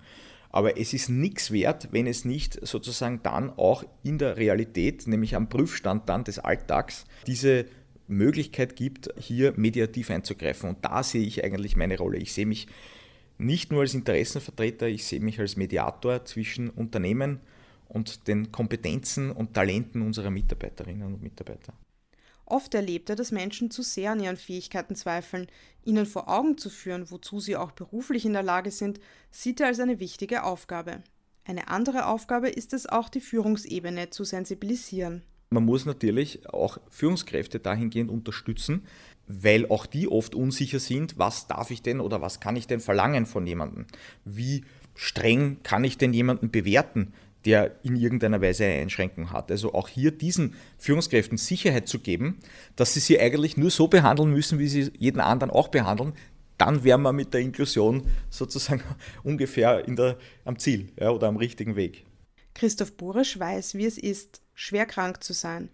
Aber 0.50 0.78
es 0.78 0.94
ist 0.94 1.10
nichts 1.10 1.52
wert, 1.52 1.90
wenn 1.92 2.08
es 2.08 2.26
nicht 2.26 2.66
sozusagen 2.66 3.22
dann 3.24 3.50
auch 3.52 3.84
in 4.04 4.18
der 4.18 4.38
Realität, 4.38 5.08
nämlich 5.08 5.36
am 5.36 5.50
Prüfstand 5.50 6.08
dann 6.10 6.24
des 6.24 6.40
Alltags, 6.40 7.06
diese 7.28 7.66
Möglichkeit 8.08 8.76
gibt, 8.76 9.10
hier 9.20 9.54
mediativ 9.58 10.10
einzugreifen. 10.10 10.70
Und 10.70 10.84
da 10.84 11.04
sehe 11.04 11.26
ich 11.26 11.44
eigentlich 11.44 11.76
meine 11.76 11.98
Rolle. 11.98 12.18
Ich 12.18 12.34
sehe 12.34 12.46
mich 12.46 12.68
nicht 13.38 13.72
nur 13.72 13.82
als 13.82 13.94
Interessenvertreter, 13.94 14.88
ich 14.88 15.06
sehe 15.06 15.20
mich 15.20 15.40
als 15.40 15.58
Mediator 15.58 16.26
zwischen 16.26 16.70
Unternehmen 16.70 17.40
und 17.88 18.28
den 18.28 18.52
Kompetenzen 18.52 19.32
und 19.32 19.54
Talenten 19.54 20.02
unserer 20.02 20.30
Mitarbeiterinnen 20.30 21.14
und 21.14 21.22
Mitarbeiter. 21.22 21.74
Oft 22.50 22.74
erlebt 22.74 23.10
er, 23.10 23.18
dass 23.18 23.34
Menschen 23.34 23.72
zu 23.72 23.82
sehr 23.82 24.14
an 24.14 24.22
ihren 24.22 24.38
Fähigkeiten 24.38 24.96
zweifeln. 24.96 25.48
Ihnen 25.84 26.06
vor 26.06 26.30
Augen 26.30 26.58
zu 26.58 26.70
führen, 26.70 27.12
wozu 27.12 27.42
sie 27.42 27.58
auch 27.58 27.72
beruflich 27.74 28.26
in 28.26 28.32
der 28.32 28.44
Lage 28.44 28.72
sind, 28.72 29.02
sieht 29.32 29.60
er 29.60 29.68
als 29.68 29.82
eine 29.82 30.00
wichtige 30.00 30.44
Aufgabe. 30.44 31.04
Eine 31.44 31.68
andere 31.68 32.06
Aufgabe 32.06 32.50
ist 32.50 32.72
es 32.72 32.88
auch, 32.88 33.10
die 33.10 33.20
Führungsebene 33.20 34.12
zu 34.12 34.24
sensibilisieren. 34.24 35.24
Man 35.50 35.66
muss 35.66 35.86
natürlich 35.86 36.50
auch 36.50 36.78
Führungskräfte 36.90 37.60
dahingehend 37.60 38.12
unterstützen, 38.12 38.86
weil 39.28 39.70
auch 39.70 39.86
die 39.86 40.08
oft 40.08 40.34
unsicher 40.34 40.80
sind, 40.80 41.18
was 41.18 41.48
darf 41.48 41.70
ich 41.70 41.82
denn 41.82 42.00
oder 42.00 42.22
was 42.22 42.40
kann 42.40 42.56
ich 42.56 42.68
denn 42.68 42.80
verlangen 42.80 43.26
von 43.26 43.46
jemandem? 43.46 43.88
Wie 44.24 44.64
streng 44.96 45.58
kann 45.64 45.84
ich 45.84 45.98
denn 45.98 46.14
jemanden 46.14 46.50
bewerten? 46.50 47.14
Der 47.46 47.76
in 47.84 47.96
irgendeiner 47.96 48.42
Weise 48.42 48.66
eine 48.66 48.82
Einschränkung 48.82 49.32
hat. 49.32 49.52
Also 49.52 49.74
auch 49.74 49.88
hier 49.88 50.12
diesen 50.12 50.56
Führungskräften 50.78 51.38
Sicherheit 51.38 51.88
zu 51.88 52.00
geben, 52.00 52.40
dass 52.76 52.94
sie 52.94 53.00
sie 53.00 53.20
eigentlich 53.20 53.58
nur 53.58 53.72
so 53.72 53.88
behandeln 53.88 54.32
müssen, 54.32 54.60
wie 54.60 54.68
sie 54.68 54.92
jeden 54.98 55.22
anderen 55.22 55.52
auch 55.52 55.70
behandeln, 55.70 56.14
dann 56.58 56.84
wären 56.84 57.04
wir 57.04 57.14
mit 57.14 57.34
der 57.34 57.42
Inklusion 57.42 58.08
sozusagen 58.30 58.82
ungefähr 59.24 59.88
in 59.88 59.96
der, 59.96 60.18
am 60.44 60.60
Ziel 60.60 60.92
ja, 61.00 61.12
oder 61.12 61.28
am 61.28 61.38
richtigen 61.38 61.76
Weg. 61.76 62.06
Christoph 62.54 62.98
Burisch 62.98 63.38
weiß, 63.38 63.76
wie 63.76 63.86
es 63.86 63.98
ist, 63.98 64.42
schwer 64.56 64.88
krank 64.88 65.24
zu 65.24 65.34
sein. 65.34 65.70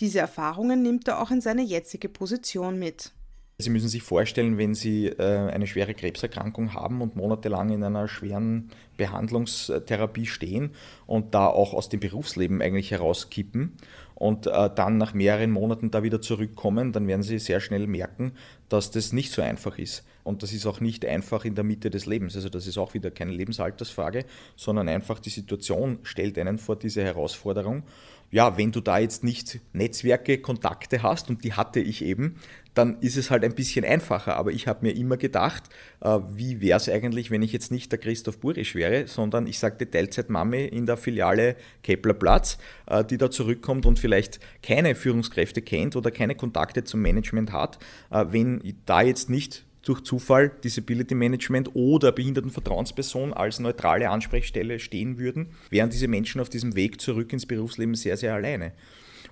Diese 0.00 0.18
Erfahrungen 0.20 0.82
nimmt 0.82 1.08
er 1.08 1.20
auch 1.20 1.30
in 1.30 1.40
seine 1.40 1.62
jetzige 1.62 2.08
Position 2.08 2.78
mit. 2.78 3.12
Sie 3.60 3.70
müssen 3.70 3.88
sich 3.88 4.04
vorstellen, 4.04 4.56
wenn 4.56 4.76
Sie 4.76 5.06
äh, 5.06 5.50
eine 5.50 5.66
schwere 5.66 5.92
Krebserkrankung 5.92 6.74
haben 6.74 7.02
und 7.02 7.16
monatelang 7.16 7.70
in 7.70 7.82
einer 7.82 8.06
schweren 8.06 8.70
Behandlungstherapie 8.96 10.26
stehen 10.26 10.70
und 11.08 11.34
da 11.34 11.48
auch 11.48 11.74
aus 11.74 11.88
dem 11.88 11.98
Berufsleben 11.98 12.62
eigentlich 12.62 12.92
herauskippen 12.92 13.72
und 14.14 14.46
äh, 14.46 14.70
dann 14.72 14.96
nach 14.96 15.12
mehreren 15.12 15.50
Monaten 15.50 15.90
da 15.90 16.04
wieder 16.04 16.20
zurückkommen, 16.22 16.92
dann 16.92 17.08
werden 17.08 17.24
Sie 17.24 17.40
sehr 17.40 17.58
schnell 17.58 17.88
merken, 17.88 18.30
dass 18.68 18.92
das 18.92 19.12
nicht 19.12 19.32
so 19.32 19.42
einfach 19.42 19.76
ist. 19.76 20.04
Und 20.22 20.44
das 20.44 20.52
ist 20.52 20.64
auch 20.64 20.80
nicht 20.80 21.04
einfach 21.04 21.44
in 21.44 21.56
der 21.56 21.64
Mitte 21.64 21.90
des 21.90 22.06
Lebens. 22.06 22.36
Also 22.36 22.50
das 22.50 22.68
ist 22.68 22.78
auch 22.78 22.94
wieder 22.94 23.10
keine 23.10 23.32
Lebensaltersfrage, 23.32 24.24
sondern 24.54 24.88
einfach 24.88 25.18
die 25.18 25.30
Situation 25.30 25.98
stellt 26.04 26.38
einen 26.38 26.58
vor 26.58 26.76
diese 26.76 27.02
Herausforderung 27.02 27.82
ja, 28.30 28.58
wenn 28.58 28.72
du 28.72 28.80
da 28.80 28.98
jetzt 28.98 29.24
nicht 29.24 29.60
Netzwerke, 29.72 30.38
Kontakte 30.38 31.02
hast, 31.02 31.30
und 31.30 31.44
die 31.44 31.54
hatte 31.54 31.80
ich 31.80 32.04
eben, 32.04 32.36
dann 32.74 33.00
ist 33.00 33.16
es 33.16 33.30
halt 33.30 33.42
ein 33.44 33.54
bisschen 33.54 33.84
einfacher. 33.84 34.36
Aber 34.36 34.52
ich 34.52 34.68
habe 34.68 34.86
mir 34.86 34.92
immer 34.94 35.16
gedacht, 35.16 35.64
äh, 36.00 36.18
wie 36.34 36.60
wäre 36.60 36.76
es 36.76 36.88
eigentlich, 36.88 37.30
wenn 37.30 37.42
ich 37.42 37.52
jetzt 37.52 37.72
nicht 37.72 37.90
der 37.90 37.98
Christoph 37.98 38.38
Burisch 38.38 38.74
wäre, 38.74 39.08
sondern 39.08 39.46
ich 39.46 39.58
sagte 39.58 39.90
Teilzeitmami 39.90 40.64
in 40.66 40.86
der 40.86 40.96
Filiale 40.96 41.56
Keplerplatz, 41.82 42.58
äh, 42.86 43.04
die 43.04 43.18
da 43.18 43.30
zurückkommt 43.30 43.84
und 43.84 43.98
vielleicht 43.98 44.38
keine 44.62 44.94
Führungskräfte 44.94 45.62
kennt 45.62 45.96
oder 45.96 46.10
keine 46.10 46.34
Kontakte 46.34 46.84
zum 46.84 47.00
Management 47.00 47.52
hat. 47.52 47.78
Äh, 48.10 48.26
wenn 48.30 48.62
da 48.86 49.02
jetzt 49.02 49.28
nicht 49.28 49.64
durch 49.88 50.02
Zufall 50.02 50.50
Disability 50.62 51.14
Management 51.14 51.70
oder 51.74 52.12
Behindertenvertrauensperson 52.12 53.32
als 53.32 53.58
neutrale 53.58 54.10
Ansprechstelle 54.10 54.78
stehen 54.78 55.18
würden, 55.18 55.48
wären 55.70 55.90
diese 55.90 56.08
Menschen 56.08 56.40
auf 56.40 56.50
diesem 56.50 56.76
Weg 56.76 57.00
zurück 57.00 57.32
ins 57.32 57.46
Berufsleben 57.46 57.94
sehr, 57.94 58.16
sehr 58.16 58.34
alleine. 58.34 58.72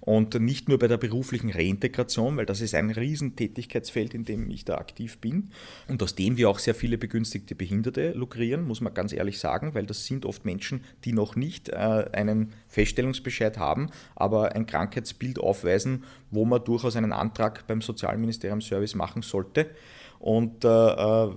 Und 0.00 0.40
nicht 0.40 0.68
nur 0.68 0.78
bei 0.78 0.86
der 0.86 0.98
beruflichen 0.98 1.50
Reintegration, 1.50 2.36
weil 2.36 2.46
das 2.46 2.60
ist 2.60 2.74
ein 2.74 2.90
Riesentätigkeitsfeld, 2.90 4.14
in 4.14 4.24
dem 4.24 4.48
ich 4.50 4.64
da 4.64 4.76
aktiv 4.76 5.18
bin 5.18 5.50
und 5.88 6.00
aus 6.02 6.14
dem 6.14 6.36
wir 6.36 6.48
auch 6.48 6.60
sehr 6.60 6.76
viele 6.76 6.96
begünstigte 6.96 7.56
Behinderte 7.56 8.12
lukrieren, 8.12 8.66
muss 8.66 8.80
man 8.80 8.94
ganz 8.94 9.12
ehrlich 9.12 9.40
sagen, 9.40 9.74
weil 9.74 9.84
das 9.84 10.06
sind 10.06 10.24
oft 10.24 10.44
Menschen, 10.44 10.84
die 11.04 11.12
noch 11.12 11.34
nicht 11.34 11.70
äh, 11.70 12.06
einen 12.12 12.52
Feststellungsbescheid 12.68 13.58
haben, 13.58 13.90
aber 14.14 14.54
ein 14.54 14.66
Krankheitsbild 14.66 15.40
aufweisen, 15.40 16.04
wo 16.30 16.44
man 16.44 16.64
durchaus 16.64 16.94
einen 16.94 17.12
Antrag 17.12 17.66
beim 17.66 17.82
Sozialministerium 17.82 18.60
Service 18.60 18.94
machen 18.94 19.22
sollte. 19.22 19.70
Und 20.18 20.64
äh, 20.64 20.68
äh, 20.68 21.30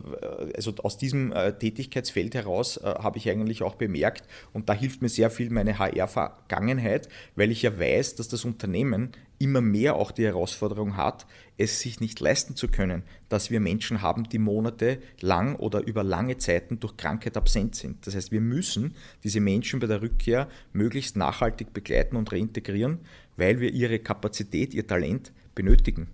also 0.56 0.74
aus 0.84 0.98
diesem 0.98 1.32
äh, 1.32 1.58
Tätigkeitsfeld 1.58 2.36
heraus 2.36 2.78
äh, 2.78 2.84
habe 2.86 3.18
ich 3.18 3.30
eigentlich 3.30 3.62
auch 3.62 3.76
bemerkt, 3.76 4.28
und 4.54 4.70
da 4.70 4.74
hilft 4.74 5.02
mir 5.02 5.10
sehr 5.10 5.30
viel 5.30 5.50
meine 5.50 5.80
HR-Vergangenheit, 5.80 7.10
weil 7.36 7.52
ich 7.52 7.62
ja 7.62 7.78
weiß, 7.78 8.16
dass 8.16 8.28
das 8.28 8.46
Unternehmen 8.46 9.12
immer 9.40 9.62
mehr 9.62 9.96
auch 9.96 10.12
die 10.12 10.26
Herausforderung 10.26 10.98
hat, 10.98 11.26
es 11.58 11.80
sich 11.80 12.00
nicht 12.00 12.20
leisten 12.20 12.56
zu 12.56 12.68
können, 12.68 13.04
dass 13.30 13.50
wir 13.52 13.60
Menschen 13.60 14.02
haben, 14.02 14.24
die 14.30 14.38
Monate 14.38 15.00
lang 15.22 15.56
oder 15.56 15.86
über 15.86 16.04
lange 16.04 16.38
Zeiten 16.38 16.80
durch 16.80 16.98
Krankheit 16.98 17.38
absent 17.38 17.76
sind. 17.76 18.06
Das 18.06 18.16
heißt, 18.16 18.32
wir 18.32 18.42
müssen 18.42 18.96
diese 19.24 19.40
Menschen 19.40 19.80
bei 19.80 19.88
der 19.88 20.02
Rückkehr 20.02 20.48
möglichst 20.74 21.16
nachhaltig 21.16 21.74
begleiten 21.74 22.16
und 22.18 22.32
reintegrieren, 22.32 23.00
weil 23.38 23.60
wir 23.60 23.72
ihre 23.72 24.00
Kapazität, 24.00 24.74
ihr 24.74 24.86
Talent 24.86 25.32
benötigen. 25.56 26.08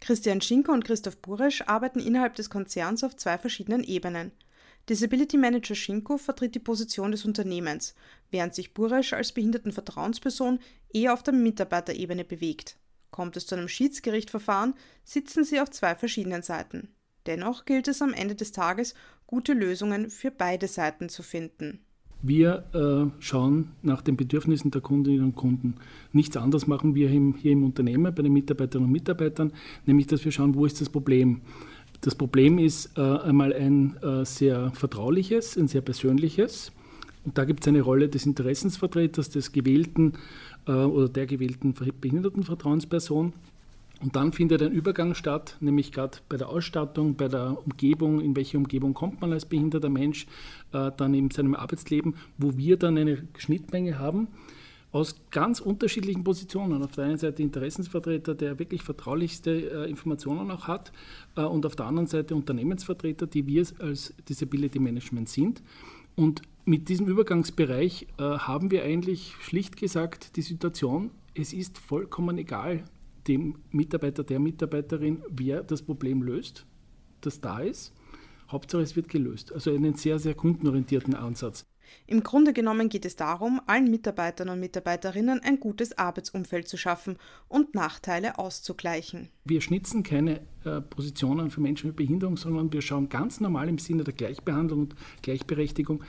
Christian 0.00 0.40
Schinker 0.40 0.72
und 0.72 0.84
Christoph 0.84 1.18
Buresch 1.18 1.62
arbeiten 1.66 2.00
innerhalb 2.00 2.34
des 2.34 2.50
Konzerns 2.50 3.04
auf 3.04 3.16
zwei 3.16 3.38
verschiedenen 3.38 3.84
Ebenen. 3.84 4.32
Disability 4.88 5.36
Manager 5.36 5.74
Schinko 5.74 6.16
vertritt 6.16 6.54
die 6.54 6.58
Position 6.58 7.12
des 7.12 7.24
Unternehmens, 7.24 7.94
während 8.30 8.54
sich 8.54 8.74
Buresch 8.74 9.12
als 9.12 9.32
Behindertenvertrauensperson 9.32 10.58
eher 10.92 11.12
auf 11.12 11.22
der 11.22 11.34
Mitarbeiterebene 11.34 12.24
bewegt. 12.24 12.76
Kommt 13.10 13.36
es 13.36 13.46
zu 13.46 13.54
einem 13.54 13.68
Schiedsgerichtverfahren, 13.68 14.74
sitzen 15.04 15.44
sie 15.44 15.60
auf 15.60 15.70
zwei 15.70 15.94
verschiedenen 15.94 16.42
Seiten. 16.42 16.94
Dennoch 17.26 17.66
gilt 17.66 17.86
es 17.86 18.00
am 18.00 18.14
Ende 18.14 18.34
des 18.34 18.52
Tages, 18.52 18.94
gute 19.26 19.52
Lösungen 19.52 20.10
für 20.10 20.30
beide 20.30 20.66
Seiten 20.66 21.08
zu 21.08 21.22
finden. 21.22 21.84
Wir 22.22 22.64
äh, 22.74 23.10
schauen 23.22 23.68
nach 23.82 24.02
den 24.02 24.16
Bedürfnissen 24.16 24.70
der 24.70 24.82
Kundinnen 24.82 25.24
und 25.24 25.36
Kunden. 25.36 25.74
Nichts 26.12 26.36
anderes 26.36 26.66
machen 26.66 26.94
wir 26.94 27.10
im, 27.10 27.34
hier 27.34 27.52
im 27.52 27.64
Unternehmen 27.64 28.14
bei 28.14 28.22
den 28.22 28.32
Mitarbeiterinnen 28.32 28.86
und 28.86 28.92
Mitarbeitern, 28.92 29.52
nämlich 29.86 30.06
dass 30.06 30.24
wir 30.24 30.32
schauen, 30.32 30.54
wo 30.54 30.66
ist 30.66 30.80
das 30.80 30.90
Problem. 30.90 31.40
Das 32.02 32.14
Problem 32.14 32.58
ist 32.58 32.96
äh, 32.96 33.00
einmal 33.00 33.52
ein 33.52 33.96
äh, 34.02 34.24
sehr 34.24 34.70
vertrauliches, 34.72 35.56
ein 35.56 35.68
sehr 35.68 35.80
persönliches. 35.80 36.72
Und 37.24 37.36
da 37.36 37.44
gibt 37.44 37.60
es 37.60 37.68
eine 37.68 37.82
Rolle 37.82 38.08
des 38.08 38.26
Interessensvertreters, 38.26 39.30
des 39.30 39.52
gewählten 39.52 40.14
äh, 40.66 40.72
oder 40.72 41.08
der 41.08 41.26
gewählten 41.26 41.74
Behindertenvertrauensperson. 42.00 43.32
Und 44.00 44.16
dann 44.16 44.32
findet 44.32 44.62
ein 44.62 44.72
Übergang 44.72 45.14
statt, 45.14 45.56
nämlich 45.60 45.92
gerade 45.92 46.18
bei 46.28 46.38
der 46.38 46.48
Ausstattung, 46.48 47.16
bei 47.16 47.28
der 47.28 47.58
Umgebung, 47.62 48.20
in 48.20 48.34
welche 48.34 48.56
Umgebung 48.56 48.94
kommt 48.94 49.20
man 49.20 49.32
als 49.32 49.44
behinderter 49.44 49.90
Mensch, 49.90 50.26
äh, 50.72 50.90
dann 50.96 51.12
in 51.12 51.30
seinem 51.30 51.54
Arbeitsleben, 51.54 52.14
wo 52.38 52.56
wir 52.56 52.78
dann 52.78 52.96
eine 52.96 53.28
Schnittmenge 53.36 53.98
haben 53.98 54.28
aus 54.92 55.14
ganz 55.30 55.60
unterschiedlichen 55.60 56.24
Positionen. 56.24 56.82
Auf 56.82 56.92
der 56.92 57.04
einen 57.04 57.18
Seite 57.18 57.42
Interessensvertreter, 57.42 58.34
der 58.34 58.58
wirklich 58.58 58.82
vertraulichste 58.82 59.50
äh, 59.50 59.90
Informationen 59.90 60.50
auch 60.50 60.66
hat, 60.66 60.92
äh, 61.36 61.42
und 61.42 61.64
auf 61.66 61.76
der 61.76 61.86
anderen 61.86 62.06
Seite 62.06 62.34
Unternehmensvertreter, 62.34 63.26
die 63.26 63.46
wir 63.46 63.64
als 63.78 64.14
Disability 64.28 64.78
Management 64.78 65.28
sind. 65.28 65.62
Und 66.16 66.42
mit 66.64 66.88
diesem 66.88 67.06
Übergangsbereich 67.06 68.06
äh, 68.18 68.22
haben 68.22 68.70
wir 68.70 68.82
eigentlich 68.82 69.34
schlicht 69.40 69.76
gesagt 69.76 70.36
die 70.36 70.42
Situation, 70.42 71.10
es 71.34 71.52
ist 71.52 71.78
vollkommen 71.78 72.38
egal, 72.38 72.84
dem 73.26 73.58
Mitarbeiter, 73.70 74.24
der 74.24 74.38
Mitarbeiterin, 74.38 75.22
wer 75.28 75.62
das 75.62 75.82
Problem 75.82 76.22
löst, 76.22 76.66
das 77.20 77.40
da 77.40 77.60
ist. 77.60 77.92
Hauptsache 78.48 78.82
es 78.82 78.96
wird 78.96 79.08
gelöst. 79.08 79.52
Also 79.52 79.72
einen 79.72 79.94
sehr, 79.94 80.18
sehr 80.18 80.34
kundenorientierten 80.34 81.14
Ansatz. 81.14 81.64
Im 82.06 82.22
Grunde 82.22 82.52
genommen 82.52 82.88
geht 82.88 83.04
es 83.04 83.16
darum, 83.16 83.60
allen 83.66 83.90
Mitarbeitern 83.90 84.48
und 84.48 84.60
Mitarbeiterinnen 84.60 85.40
ein 85.42 85.58
gutes 85.58 85.96
Arbeitsumfeld 85.98 86.68
zu 86.68 86.76
schaffen 86.76 87.16
und 87.48 87.74
Nachteile 87.74 88.38
auszugleichen. 88.38 89.28
Wir 89.44 89.60
schnitzen 89.60 90.02
keine 90.02 90.40
äh, 90.64 90.80
Positionen 90.80 91.50
für 91.50 91.60
Menschen 91.60 91.88
mit 91.88 91.96
Behinderung, 91.96 92.36
sondern 92.36 92.72
wir 92.72 92.82
schauen 92.82 93.08
ganz 93.08 93.40
normal 93.40 93.68
im 93.68 93.78
Sinne 93.78 94.04
der 94.04 94.14
Gleichbehandlung 94.14 94.80
und 94.80 94.94
Gleichberechtigung 95.22 96.04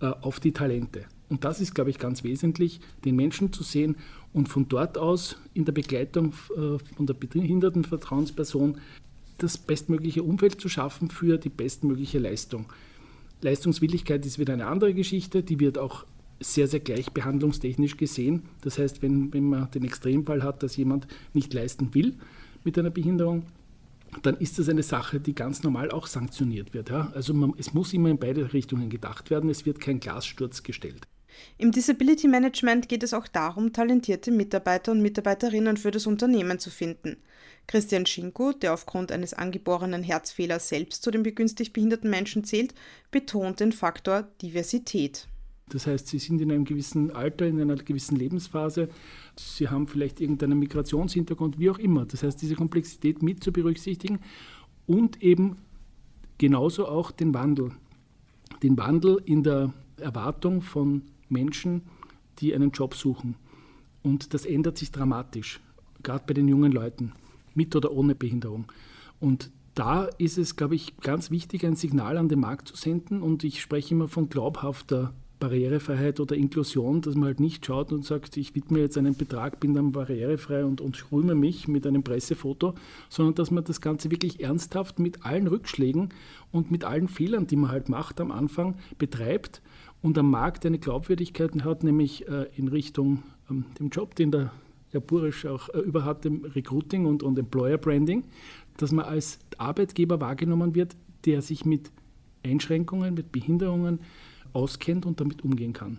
äh, 0.00 0.06
auf 0.06 0.40
die 0.40 0.52
Talente. 0.52 1.06
Und 1.32 1.44
das 1.44 1.62
ist, 1.62 1.74
glaube 1.74 1.88
ich, 1.88 1.98
ganz 1.98 2.24
wesentlich, 2.24 2.78
den 3.06 3.16
Menschen 3.16 3.54
zu 3.54 3.62
sehen 3.62 3.96
und 4.34 4.50
von 4.50 4.68
dort 4.68 4.98
aus 4.98 5.38
in 5.54 5.64
der 5.64 5.72
Begleitung 5.72 6.34
äh, 6.50 6.76
von 6.94 7.06
der 7.06 7.14
behinderten 7.14 7.84
Vertrauensperson 7.84 8.76
das 9.38 9.56
bestmögliche 9.56 10.22
Umfeld 10.22 10.60
zu 10.60 10.68
schaffen 10.68 11.08
für 11.08 11.38
die 11.38 11.48
bestmögliche 11.48 12.18
Leistung. 12.18 12.66
Leistungswilligkeit 13.40 14.26
ist 14.26 14.38
wieder 14.38 14.52
eine 14.52 14.66
andere 14.66 14.92
Geschichte, 14.92 15.42
die 15.42 15.58
wird 15.58 15.78
auch 15.78 16.04
sehr, 16.38 16.68
sehr 16.68 16.80
gleichbehandlungstechnisch 16.80 17.96
gesehen. 17.96 18.42
Das 18.60 18.76
heißt, 18.78 19.00
wenn, 19.00 19.32
wenn 19.32 19.48
man 19.48 19.70
den 19.70 19.84
Extremfall 19.84 20.42
hat, 20.42 20.62
dass 20.62 20.76
jemand 20.76 21.06
nicht 21.32 21.54
leisten 21.54 21.94
will 21.94 22.12
mit 22.62 22.78
einer 22.78 22.90
Behinderung, 22.90 23.44
dann 24.20 24.36
ist 24.36 24.58
das 24.58 24.68
eine 24.68 24.82
Sache, 24.82 25.18
die 25.18 25.34
ganz 25.34 25.62
normal 25.62 25.92
auch 25.92 26.08
sanktioniert 26.08 26.74
wird. 26.74 26.90
Ja? 26.90 27.10
Also 27.14 27.32
man, 27.32 27.54
es 27.56 27.72
muss 27.72 27.94
immer 27.94 28.10
in 28.10 28.18
beide 28.18 28.52
Richtungen 28.52 28.90
gedacht 28.90 29.30
werden, 29.30 29.48
es 29.48 29.64
wird 29.64 29.80
kein 29.80 29.98
Glassturz 29.98 30.62
gestellt. 30.62 31.06
Im 31.58 31.72
Disability 31.72 32.28
Management 32.28 32.88
geht 32.88 33.02
es 33.02 33.14
auch 33.14 33.28
darum, 33.28 33.72
talentierte 33.72 34.30
Mitarbeiter 34.30 34.92
und 34.92 35.02
Mitarbeiterinnen 35.02 35.76
für 35.76 35.90
das 35.90 36.06
Unternehmen 36.06 36.58
zu 36.58 36.70
finden. 36.70 37.16
Christian 37.66 38.06
Schinko, 38.06 38.52
der 38.52 38.74
aufgrund 38.74 39.12
eines 39.12 39.34
angeborenen 39.34 40.02
Herzfehlers 40.02 40.68
selbst 40.68 41.02
zu 41.02 41.10
den 41.10 41.22
begünstigt 41.22 41.72
behinderten 41.72 42.10
Menschen 42.10 42.44
zählt, 42.44 42.74
betont 43.10 43.60
den 43.60 43.72
Faktor 43.72 44.28
Diversität. 44.42 45.28
Das 45.68 45.86
heißt, 45.86 46.08
sie 46.08 46.18
sind 46.18 46.40
in 46.40 46.50
einem 46.50 46.64
gewissen 46.64 47.10
Alter, 47.12 47.46
in 47.46 47.60
einer 47.60 47.76
gewissen 47.76 48.16
Lebensphase, 48.16 48.88
sie 49.36 49.68
haben 49.68 49.86
vielleicht 49.88 50.20
irgendeinen 50.20 50.58
Migrationshintergrund, 50.58 51.58
wie 51.58 51.70
auch 51.70 51.78
immer. 51.78 52.04
Das 52.04 52.22
heißt, 52.22 52.42
diese 52.42 52.56
Komplexität 52.56 53.22
mit 53.22 53.42
zu 53.42 53.52
berücksichtigen 53.52 54.20
und 54.86 55.22
eben 55.22 55.56
genauso 56.36 56.86
auch 56.86 57.10
den 57.10 57.32
Wandel. 57.32 57.72
Den 58.62 58.76
Wandel 58.76 59.22
in 59.24 59.42
der 59.42 59.72
Erwartung 59.96 60.60
von 60.60 61.02
Menschen, 61.32 61.82
die 62.38 62.54
einen 62.54 62.70
Job 62.70 62.94
suchen. 62.94 63.36
Und 64.02 64.34
das 64.34 64.46
ändert 64.46 64.78
sich 64.78 64.90
dramatisch, 64.90 65.60
gerade 66.02 66.24
bei 66.26 66.34
den 66.34 66.48
jungen 66.48 66.72
Leuten 66.72 67.12
mit 67.54 67.74
oder 67.76 67.92
ohne 67.92 68.14
Behinderung. 68.14 68.66
Und 69.20 69.50
da 69.74 70.04
ist 70.18 70.38
es, 70.38 70.56
glaube 70.56 70.74
ich, 70.74 70.96
ganz 70.98 71.30
wichtig, 71.30 71.64
ein 71.64 71.76
Signal 71.76 72.18
an 72.18 72.28
den 72.28 72.40
Markt 72.40 72.68
zu 72.68 72.76
senden. 72.76 73.22
Und 73.22 73.44
ich 73.44 73.60
spreche 73.60 73.94
immer 73.94 74.08
von 74.08 74.28
glaubhafter 74.28 75.14
Barrierefreiheit 75.42 76.20
oder 76.20 76.36
Inklusion, 76.36 77.00
dass 77.00 77.16
man 77.16 77.24
halt 77.24 77.40
nicht 77.40 77.66
schaut 77.66 77.92
und 77.92 78.04
sagt, 78.04 78.36
ich 78.36 78.54
widme 78.54 78.78
jetzt 78.78 78.96
einen 78.96 79.16
Betrag, 79.16 79.58
bin 79.58 79.74
dann 79.74 79.90
barrierefrei 79.90 80.64
und, 80.64 80.80
und 80.80 81.10
rühme 81.10 81.34
mich 81.34 81.66
mit 81.66 81.84
einem 81.84 82.04
Pressefoto, 82.04 82.74
sondern 83.08 83.34
dass 83.34 83.50
man 83.50 83.64
das 83.64 83.80
Ganze 83.80 84.12
wirklich 84.12 84.40
ernsthaft 84.40 85.00
mit 85.00 85.24
allen 85.24 85.48
Rückschlägen 85.48 86.10
und 86.52 86.70
mit 86.70 86.84
allen 86.84 87.08
Fehlern, 87.08 87.48
die 87.48 87.56
man 87.56 87.72
halt 87.72 87.88
macht 87.88 88.20
am 88.20 88.30
Anfang, 88.30 88.76
betreibt 88.98 89.62
und 90.02 90.18
am 90.18 90.30
Markt 90.30 90.66
eine 90.66 90.78
Glaubwürdigkeit 90.78 91.52
hat, 91.64 91.84
nämlich 91.84 92.28
äh, 92.28 92.46
in 92.56 92.68
Richtung 92.68 93.22
ähm, 93.48 93.66
dem 93.78 93.88
Job, 93.88 94.14
den 94.14 94.30
der 94.30 94.52
Herr 94.90 95.00
Burisch 95.00 95.46
auch 95.46 95.68
äh, 95.70 95.78
über 95.78 96.04
hat, 96.04 96.24
dem 96.24 96.44
Recruiting 96.44 97.06
und, 97.06 97.22
und 97.22 97.38
Employer 97.38 97.78
Branding, 97.78 98.24
dass 98.76 98.92
man 98.92 99.06
als 99.06 99.38
Arbeitgeber 99.58 100.20
wahrgenommen 100.20 100.74
wird, 100.74 100.96
der 101.24 101.40
sich 101.40 101.64
mit 101.64 101.90
Einschränkungen, 102.44 103.14
mit 103.14 103.32
Behinderungen 103.32 104.00
auskennt 104.52 105.06
und 105.06 105.20
damit 105.20 105.42
umgehen 105.42 105.72
kann. 105.72 105.98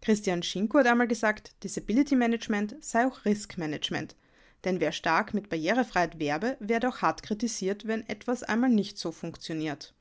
Christian 0.00 0.42
Schinko 0.42 0.78
hat 0.78 0.86
einmal 0.86 1.08
gesagt, 1.08 1.52
Disability 1.64 2.14
Management 2.14 2.76
sei 2.80 3.06
auch 3.06 3.24
Risk 3.24 3.58
Management. 3.58 4.16
Denn 4.64 4.80
wer 4.80 4.92
stark 4.92 5.34
mit 5.34 5.50
Barrierefreiheit 5.50 6.18
werbe, 6.18 6.56
werde 6.60 6.88
auch 6.88 6.98
hart 6.98 7.22
kritisiert, 7.22 7.86
wenn 7.86 8.08
etwas 8.08 8.42
einmal 8.42 8.70
nicht 8.70 8.98
so 8.98 9.12
funktioniert. 9.12 9.94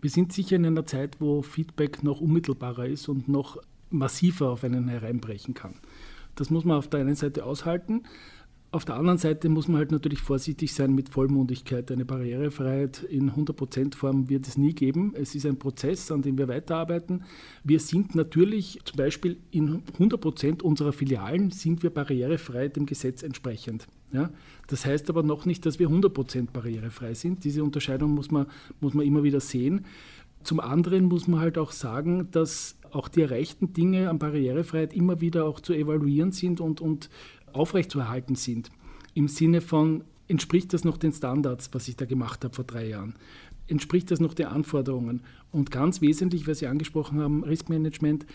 Wir 0.00 0.10
sind 0.10 0.32
sicher 0.32 0.56
in 0.56 0.66
einer 0.66 0.86
Zeit, 0.86 1.20
wo 1.20 1.42
Feedback 1.42 2.02
noch 2.02 2.20
unmittelbarer 2.20 2.86
ist 2.86 3.08
und 3.08 3.28
noch 3.28 3.58
massiver 3.90 4.50
auf 4.50 4.64
einen 4.64 4.88
hereinbrechen 4.88 5.54
kann. 5.54 5.74
Das 6.34 6.50
muss 6.50 6.64
man 6.64 6.76
auf 6.76 6.88
der 6.88 7.00
einen 7.00 7.14
Seite 7.14 7.44
aushalten. 7.44 8.02
Auf 8.72 8.84
der 8.84 8.96
anderen 8.96 9.16
Seite 9.16 9.48
muss 9.48 9.68
man 9.68 9.78
halt 9.78 9.92
natürlich 9.92 10.20
vorsichtig 10.20 10.74
sein 10.74 10.94
mit 10.94 11.08
Vollmundigkeit. 11.08 11.90
Eine 11.90 12.04
Barrierefreiheit 12.04 13.04
in 13.04 13.30
100% 13.32 13.94
Form 13.94 14.28
wird 14.28 14.46
es 14.46 14.58
nie 14.58 14.74
geben. 14.74 15.14
Es 15.16 15.34
ist 15.34 15.46
ein 15.46 15.58
Prozess, 15.58 16.10
an 16.10 16.20
dem 16.20 16.36
wir 16.36 16.48
weiterarbeiten. 16.48 17.24
Wir 17.64 17.80
sind 17.80 18.14
natürlich 18.14 18.80
zum 18.84 18.96
Beispiel 18.98 19.38
in 19.50 19.82
100% 19.98 20.62
unserer 20.62 20.92
Filialen 20.92 21.52
sind 21.52 21.82
wir 21.82 21.90
barrierefrei 21.90 22.68
dem 22.68 22.84
Gesetz 22.84 23.22
entsprechend. 23.22 23.86
Ja? 24.12 24.30
Das 24.66 24.84
heißt 24.84 25.10
aber 25.10 25.22
noch 25.22 25.46
nicht, 25.46 25.66
dass 25.66 25.78
wir 25.78 25.88
100% 25.88 26.50
barrierefrei 26.52 27.14
sind. 27.14 27.44
Diese 27.44 27.62
Unterscheidung 27.62 28.12
muss 28.12 28.30
man, 28.30 28.46
muss 28.80 28.94
man 28.94 29.06
immer 29.06 29.22
wieder 29.22 29.40
sehen. 29.40 29.84
Zum 30.42 30.60
anderen 30.60 31.06
muss 31.06 31.26
man 31.26 31.40
halt 31.40 31.58
auch 31.58 31.72
sagen, 31.72 32.28
dass 32.30 32.76
auch 32.92 33.08
die 33.08 33.22
erreichten 33.22 33.72
Dinge 33.72 34.08
an 34.08 34.18
Barrierefreiheit 34.18 34.94
immer 34.94 35.20
wieder 35.20 35.44
auch 35.44 35.60
zu 35.60 35.72
evaluieren 35.72 36.32
sind 36.32 36.60
und, 36.60 36.80
und 36.80 37.10
aufrechtzuerhalten 37.52 38.36
sind. 38.36 38.70
Im 39.14 39.28
Sinne 39.28 39.60
von, 39.60 40.04
entspricht 40.28 40.72
das 40.72 40.84
noch 40.84 40.98
den 40.98 41.12
Standards, 41.12 41.70
was 41.72 41.88
ich 41.88 41.96
da 41.96 42.04
gemacht 42.04 42.44
habe 42.44 42.54
vor 42.54 42.64
drei 42.64 42.88
Jahren? 42.88 43.14
Entspricht 43.66 44.10
das 44.10 44.20
noch 44.20 44.34
den 44.34 44.46
Anforderungen? 44.46 45.22
Und 45.50 45.70
ganz 45.70 46.00
wesentlich, 46.00 46.46
was 46.46 46.60
Sie 46.60 46.66
angesprochen 46.66 47.20
haben, 47.20 47.42
Riskmanagement, 47.42 48.26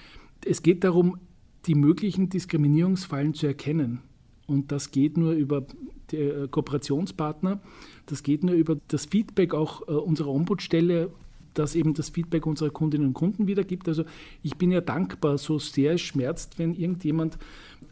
es 0.46 0.64
geht 0.64 0.84
darum, 0.84 1.18
die 1.66 1.76
möglichen 1.76 2.30
Diskriminierungsfallen 2.30 3.34
zu 3.34 3.48
erkennen. 3.48 4.02
Und 4.48 4.72
das 4.72 4.92
geht 4.92 5.18
nur 5.18 5.34
über 5.34 5.66
äh, 6.12 6.48
Kooperationspartner, 6.50 7.62
das 8.06 8.24
geht 8.24 8.44
nur 8.44 8.56
über 8.56 8.78
das 8.88 9.06
Feedback 9.06 9.54
auch 9.54 9.88
äh, 9.88 9.92
unserer 9.92 10.30
Ombudsstelle, 10.30 11.12
das 11.54 11.76
eben 11.76 11.94
das 11.94 12.10
Feedback 12.10 12.46
unserer 12.46 12.70
Kundinnen 12.70 13.08
und 13.08 13.14
Kunden 13.14 13.48
wiedergibt. 13.48 13.88
Also 13.88 14.04
ich 14.42 14.58
bin 14.58 14.72
ja 14.72 14.82
dankbar, 14.82 15.38
so 15.38 15.60
sehr 15.60 15.94
es 15.94 16.02
schmerzt, 16.02 16.60
wenn 16.60 16.74
irgendjemand 16.74 17.38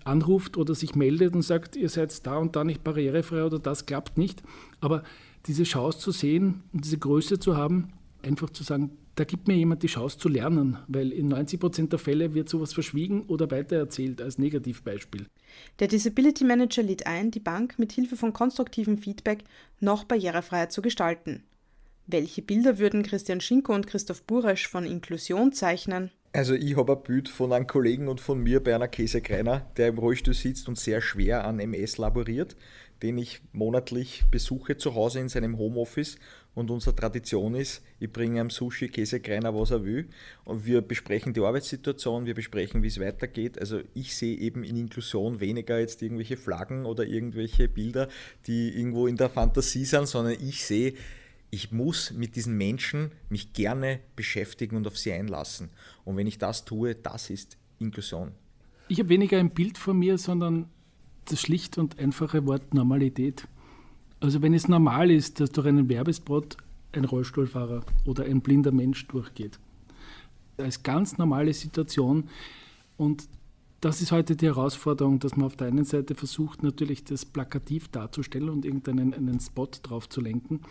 anruft 0.04 0.58
oder 0.58 0.76
sich 0.76 0.96
meldet 0.96 1.36
und 1.36 1.42
sagt, 1.42 1.76
ihr 1.76 1.90
seid 1.90 2.26
da 2.26 2.38
und 2.38 2.56
da 2.56 2.64
nicht 2.64 2.84
barrierefrei 2.84 3.44
oder 3.44 3.60
das 3.60 3.86
klappt 3.86 4.18
nicht. 4.18 4.44
Aber 4.80 5.04
diese 5.46 5.64
Chance 5.64 6.00
zu 6.00 6.12
sehen 6.12 6.64
und 6.74 6.86
diese 6.86 6.98
Größe 6.98 7.40
zu 7.40 7.58
haben, 7.58 7.90
einfach 8.24 8.50
zu 8.50 8.64
sagen, 8.64 8.92
da 9.20 9.26
gibt 9.26 9.50
mir 9.50 9.56
jemand 9.56 9.84
die 9.84 9.88
Chance 9.88 10.18
zu 10.18 10.30
lernen, 10.30 10.78
weil 10.88 11.12
in 11.12 11.28
90 11.28 11.60
Prozent 11.60 11.92
der 11.92 12.00
Fälle 12.00 12.34
wird 12.34 12.48
sowas 12.48 12.72
verschwiegen 12.72 13.24
oder 13.24 13.52
weitererzählt 13.52 14.22
als 14.22 14.38
Negativbeispiel. 14.38 15.26
Der 15.80 15.90
Disability 15.90 16.46
Manager 16.46 16.84
lädt 16.84 17.06
ein, 17.06 17.30
die 17.30 17.42
Bank 17.42 17.78
mit 17.78 17.92
Hilfe 17.92 18.16
von 18.16 18.32
konstruktivem 18.32 18.98
Feedback 18.98 19.44
noch 19.82 20.06
barrierefreier 20.06 20.70
zu 20.70 20.82
gestalten. 20.82 21.44
Welche 22.08 22.42
Bilder 22.42 22.80
würden 22.80 23.04
Christian 23.04 23.42
Schinko 23.42 23.76
und 23.76 23.88
Christoph 23.88 24.24
Buresch 24.24 24.70
von 24.70 24.86
Inklusion 24.86 25.52
zeichnen? 25.52 26.12
Also 26.32 26.54
ich 26.54 26.78
habe 26.78 26.94
ein 26.94 27.04
Bild 27.04 27.28
von 27.28 27.52
einem 27.52 27.68
Kollegen 27.68 28.08
und 28.08 28.22
von 28.22 28.40
mir 28.40 28.64
bei 28.64 28.74
einer 28.74 28.88
Käsekreiner, 28.88 29.68
der 29.76 29.90
im 29.90 29.98
Rollstuhl 29.98 30.34
sitzt 30.34 30.70
und 30.70 30.78
sehr 30.78 31.02
schwer 31.02 31.44
an 31.44 31.60
MS 31.60 31.98
laboriert, 31.98 32.56
den 33.02 33.18
ich 33.18 33.42
monatlich 33.52 34.24
besuche 34.32 34.78
zu 34.78 34.96
Hause 34.96 35.20
in 35.20 35.30
seinem 35.30 35.58
Homeoffice 35.58 36.18
und 36.54 36.72
unsere 36.72 36.96
Tradition 36.96 37.56
ist, 37.56 37.82
ich 38.00 38.12
bringe 38.12 38.42
ihm 38.42 38.50
Sushi, 38.50 38.90
Käsekreiner, 38.90 39.56
was 39.56 39.72
er 39.72 39.84
will 39.84 40.10
und 40.44 40.66
wir 40.66 40.82
besprechen 40.82 41.34
die 41.34 41.42
Arbeitssituation, 41.42 42.26
wir 42.26 42.36
besprechen, 42.36 42.84
wie 42.84 42.88
es 42.88 43.00
weitergeht. 43.00 43.60
Also 43.60 43.82
ich 43.94 44.16
sehe 44.16 44.38
eben 44.38 44.64
in 44.64 44.76
Inklusion 44.76 45.40
weniger 45.40 45.80
jetzt 45.80 46.02
irgendwelche 46.02 46.38
Flaggen 46.38 46.86
oder 46.86 47.06
irgendwelche 47.06 47.70
Bilder, 47.70 48.10
die 48.48 48.70
irgendwo 48.78 49.08
in 49.08 49.18
der 49.18 49.30
Fantasie 49.30 49.86
sind, 49.86 50.08
sondern 50.08 50.34
ich 50.34 50.66
sehe 50.66 50.94
ich 51.52 51.72
muss 51.72 52.12
mit 52.12 52.36
diesen 52.36 52.58
Menschen 52.58 53.12
mich 53.30 53.54
gerne 53.54 54.00
beschäftigen 54.16 54.76
und 54.76 54.88
auf 54.88 54.98
sie 54.98 55.12
einlassen. 55.12 55.70
Und 56.06 56.18
wenn 56.18 56.28
ich 56.28 56.38
das 56.38 56.66
tue, 56.66 56.96
das 56.96 57.30
ist 57.30 57.58
Inklusion. 57.80 58.32
Ich 58.88 59.00
habe 59.00 59.10
weniger 59.10 59.38
ein 59.38 59.52
Bild 59.52 59.78
von 59.78 59.98
mir, 59.98 60.18
sondern 60.18 60.70
das 61.32 61.42
schlicht 61.42 61.78
und 61.78 62.00
einfache 62.00 62.46
Wort 62.46 62.74
Normalität. 62.74 63.48
Also 64.20 64.42
wenn 64.42 64.54
es 64.54 64.68
normal 64.68 65.12
ist, 65.12 65.40
dass 65.40 65.52
durch 65.52 65.68
einen 65.68 65.90
Werbespot 65.90 66.58
ein 66.92 67.06
Rollstuhlfahrer 67.06 67.84
oder 68.06 68.26
ein 68.26 68.42
blinder 68.42 68.72
Mensch 68.72 69.08
durchgeht. 69.08 69.60
Als 70.58 70.84
ganz 70.84 71.18
normale 71.18 71.54
Situation. 71.54 72.30
Und 72.98 73.28
das 73.80 74.02
ist 74.02 74.12
heute 74.12 74.36
die 74.36 74.48
Herausforderung, 74.48 75.20
dass 75.20 75.38
man 75.38 75.46
auf 75.46 75.56
der 75.56 75.68
einen 75.68 75.86
Seite 75.86 76.16
versucht, 76.16 76.64
natürlich 76.64 77.06
das 77.06 77.24
plakativ 77.24 77.88
darzustellen 77.88 78.50
und 78.50 78.66
irgendeinen 78.66 79.14
einen 79.14 79.40
Spot 79.40 79.70
drauf 79.84 80.10
zu 80.10 80.20
lenken 80.20 80.62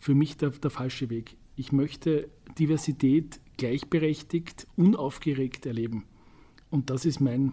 für 0.00 0.14
mich 0.14 0.36
der, 0.36 0.50
der 0.50 0.70
falsche 0.70 1.10
Weg. 1.10 1.36
Ich 1.56 1.72
möchte 1.72 2.28
Diversität 2.58 3.40
gleichberechtigt, 3.56 4.66
unaufgeregt 4.76 5.66
erleben. 5.66 6.04
Und 6.70 6.90
das 6.90 7.04
ist 7.04 7.20
mein, 7.20 7.52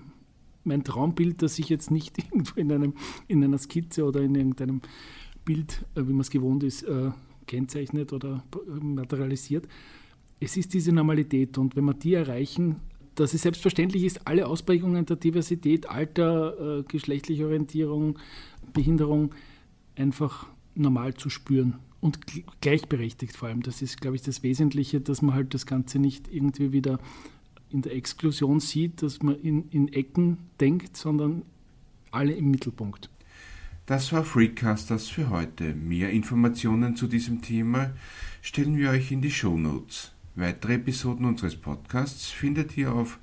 mein 0.64 0.84
Traumbild, 0.84 1.42
das 1.42 1.60
ich 1.60 1.70
jetzt 1.70 1.92
nicht 1.92 2.18
irgendwo 2.32 2.60
in, 2.60 2.72
einem, 2.72 2.94
in 3.28 3.44
einer 3.44 3.58
Skizze 3.58 4.06
oder 4.06 4.22
in 4.22 4.36
irgendeinem 4.36 4.82
Bild, 5.46 5.86
äh, 5.96 6.02
wie 6.02 6.12
man 6.12 6.22
es 6.22 6.30
gewohnt 6.30 6.64
ist, 6.64 6.84
äh, 6.84 7.12
kennzeichnet 7.48 8.14
oder 8.14 8.44
materialisiert. 8.82 9.68
Es 10.40 10.58
ist 10.58 10.74
diese 10.74 10.92
Normalität 10.92 11.58
und 11.58 11.76
wenn 11.76 11.86
wir 11.86 11.94
die 11.94 12.14
erreichen, 12.14 12.78
dass 13.16 13.34
es 13.34 13.42
selbstverständlich 13.42 14.04
ist, 14.04 14.28
alle 14.28 14.48
Ausprägungen 14.48 15.06
der 15.06 15.18
Diversität, 15.18 15.90
Alter, 15.90 16.80
äh, 16.80 16.84
geschlechtliche 16.84 17.46
Orientierung, 17.46 18.18
Behinderung 18.74 19.36
einfach 19.96 20.48
normal 20.76 21.14
zu 21.16 21.30
spüren 21.30 21.80
und 22.00 22.20
gleichberechtigt 22.62 23.36
vor 23.36 23.50
allem. 23.50 23.62
Das 23.62 23.82
ist, 23.82 24.02
glaube 24.02 24.16
ich, 24.16 24.22
das 24.22 24.44
Wesentliche, 24.44 25.02
dass 25.02 25.22
man 25.22 25.36
halt 25.36 25.54
das 25.54 25.66
Ganze 25.66 26.00
nicht 26.00 26.34
irgendwie 26.34 26.72
wieder 26.72 27.00
in 27.74 27.82
der 27.82 27.96
Exklusion 27.96 28.60
sieht, 28.60 29.02
dass 29.02 29.22
man 29.22 29.36
in, 29.36 29.70
in 29.70 29.94
Ecken 29.94 30.50
denkt, 30.60 30.98
sondern 30.98 31.44
alle 32.12 32.34
im 32.34 32.52
Mittelpunkt. 32.52 33.10
Das 33.86 34.12
war 34.14 34.24
Freecasters 34.24 35.10
für 35.10 35.30
heute. 35.30 35.74
Mehr 35.74 36.12
Informationen 36.12 36.96
zu 36.96 37.08
diesem 37.08 37.42
Thema 37.42 37.92
stellen 38.42 38.78
wir 38.78 38.92
euch 38.92 39.12
in 39.12 39.22
die 39.22 39.32
Show 39.32 39.58
Notes. 39.58 40.14
Weitere 40.36 40.76
Episoden 40.76 41.26
unseres 41.26 41.56
Podcasts 41.56 42.28
findet 42.28 42.78
ihr 42.78 42.94
auf 42.94 43.20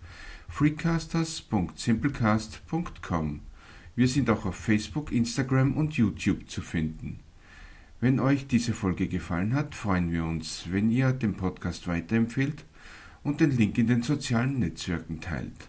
freecasters.simplecast.com. 0.49 3.41
Wir 3.97 4.09
sind 4.09 4.31
auch 4.31 4.45
auf 4.45 4.57
Facebook, 4.57 5.11
Instagram 5.11 5.75
und 5.77 5.95
YouTube 5.95 6.51
zu 6.51 6.61
finden. 6.61 7.21
Wenn 8.01 8.21
euch 8.21 8.47
diese 8.47 8.75
Folge 8.75 9.09
gefallen 9.09 9.55
hat, 9.55 9.75
freuen 9.75 10.13
wir 10.13 10.25
uns, 10.25 10.67
wenn 10.71 10.91
ihr 10.91 11.13
den 11.13 11.35
Podcast 11.35 11.89
weiterempfehlt 11.89 12.65
und 13.29 13.43
den 13.43 13.51
Link 13.51 13.77
in 13.77 13.87
den 13.87 14.03
sozialen 14.03 14.59
Netzwerken 14.59 15.21
teilt. 15.21 15.69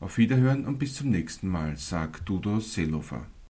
Auf 0.00 0.16
Wiederhören 0.16 0.64
und 0.64 0.78
bis 0.78 0.94
zum 0.94 1.10
nächsten 1.10 1.48
Mal, 1.48 1.76
sagt 1.76 2.26
Dudo 2.26 2.60
Seelofer. 2.60 3.26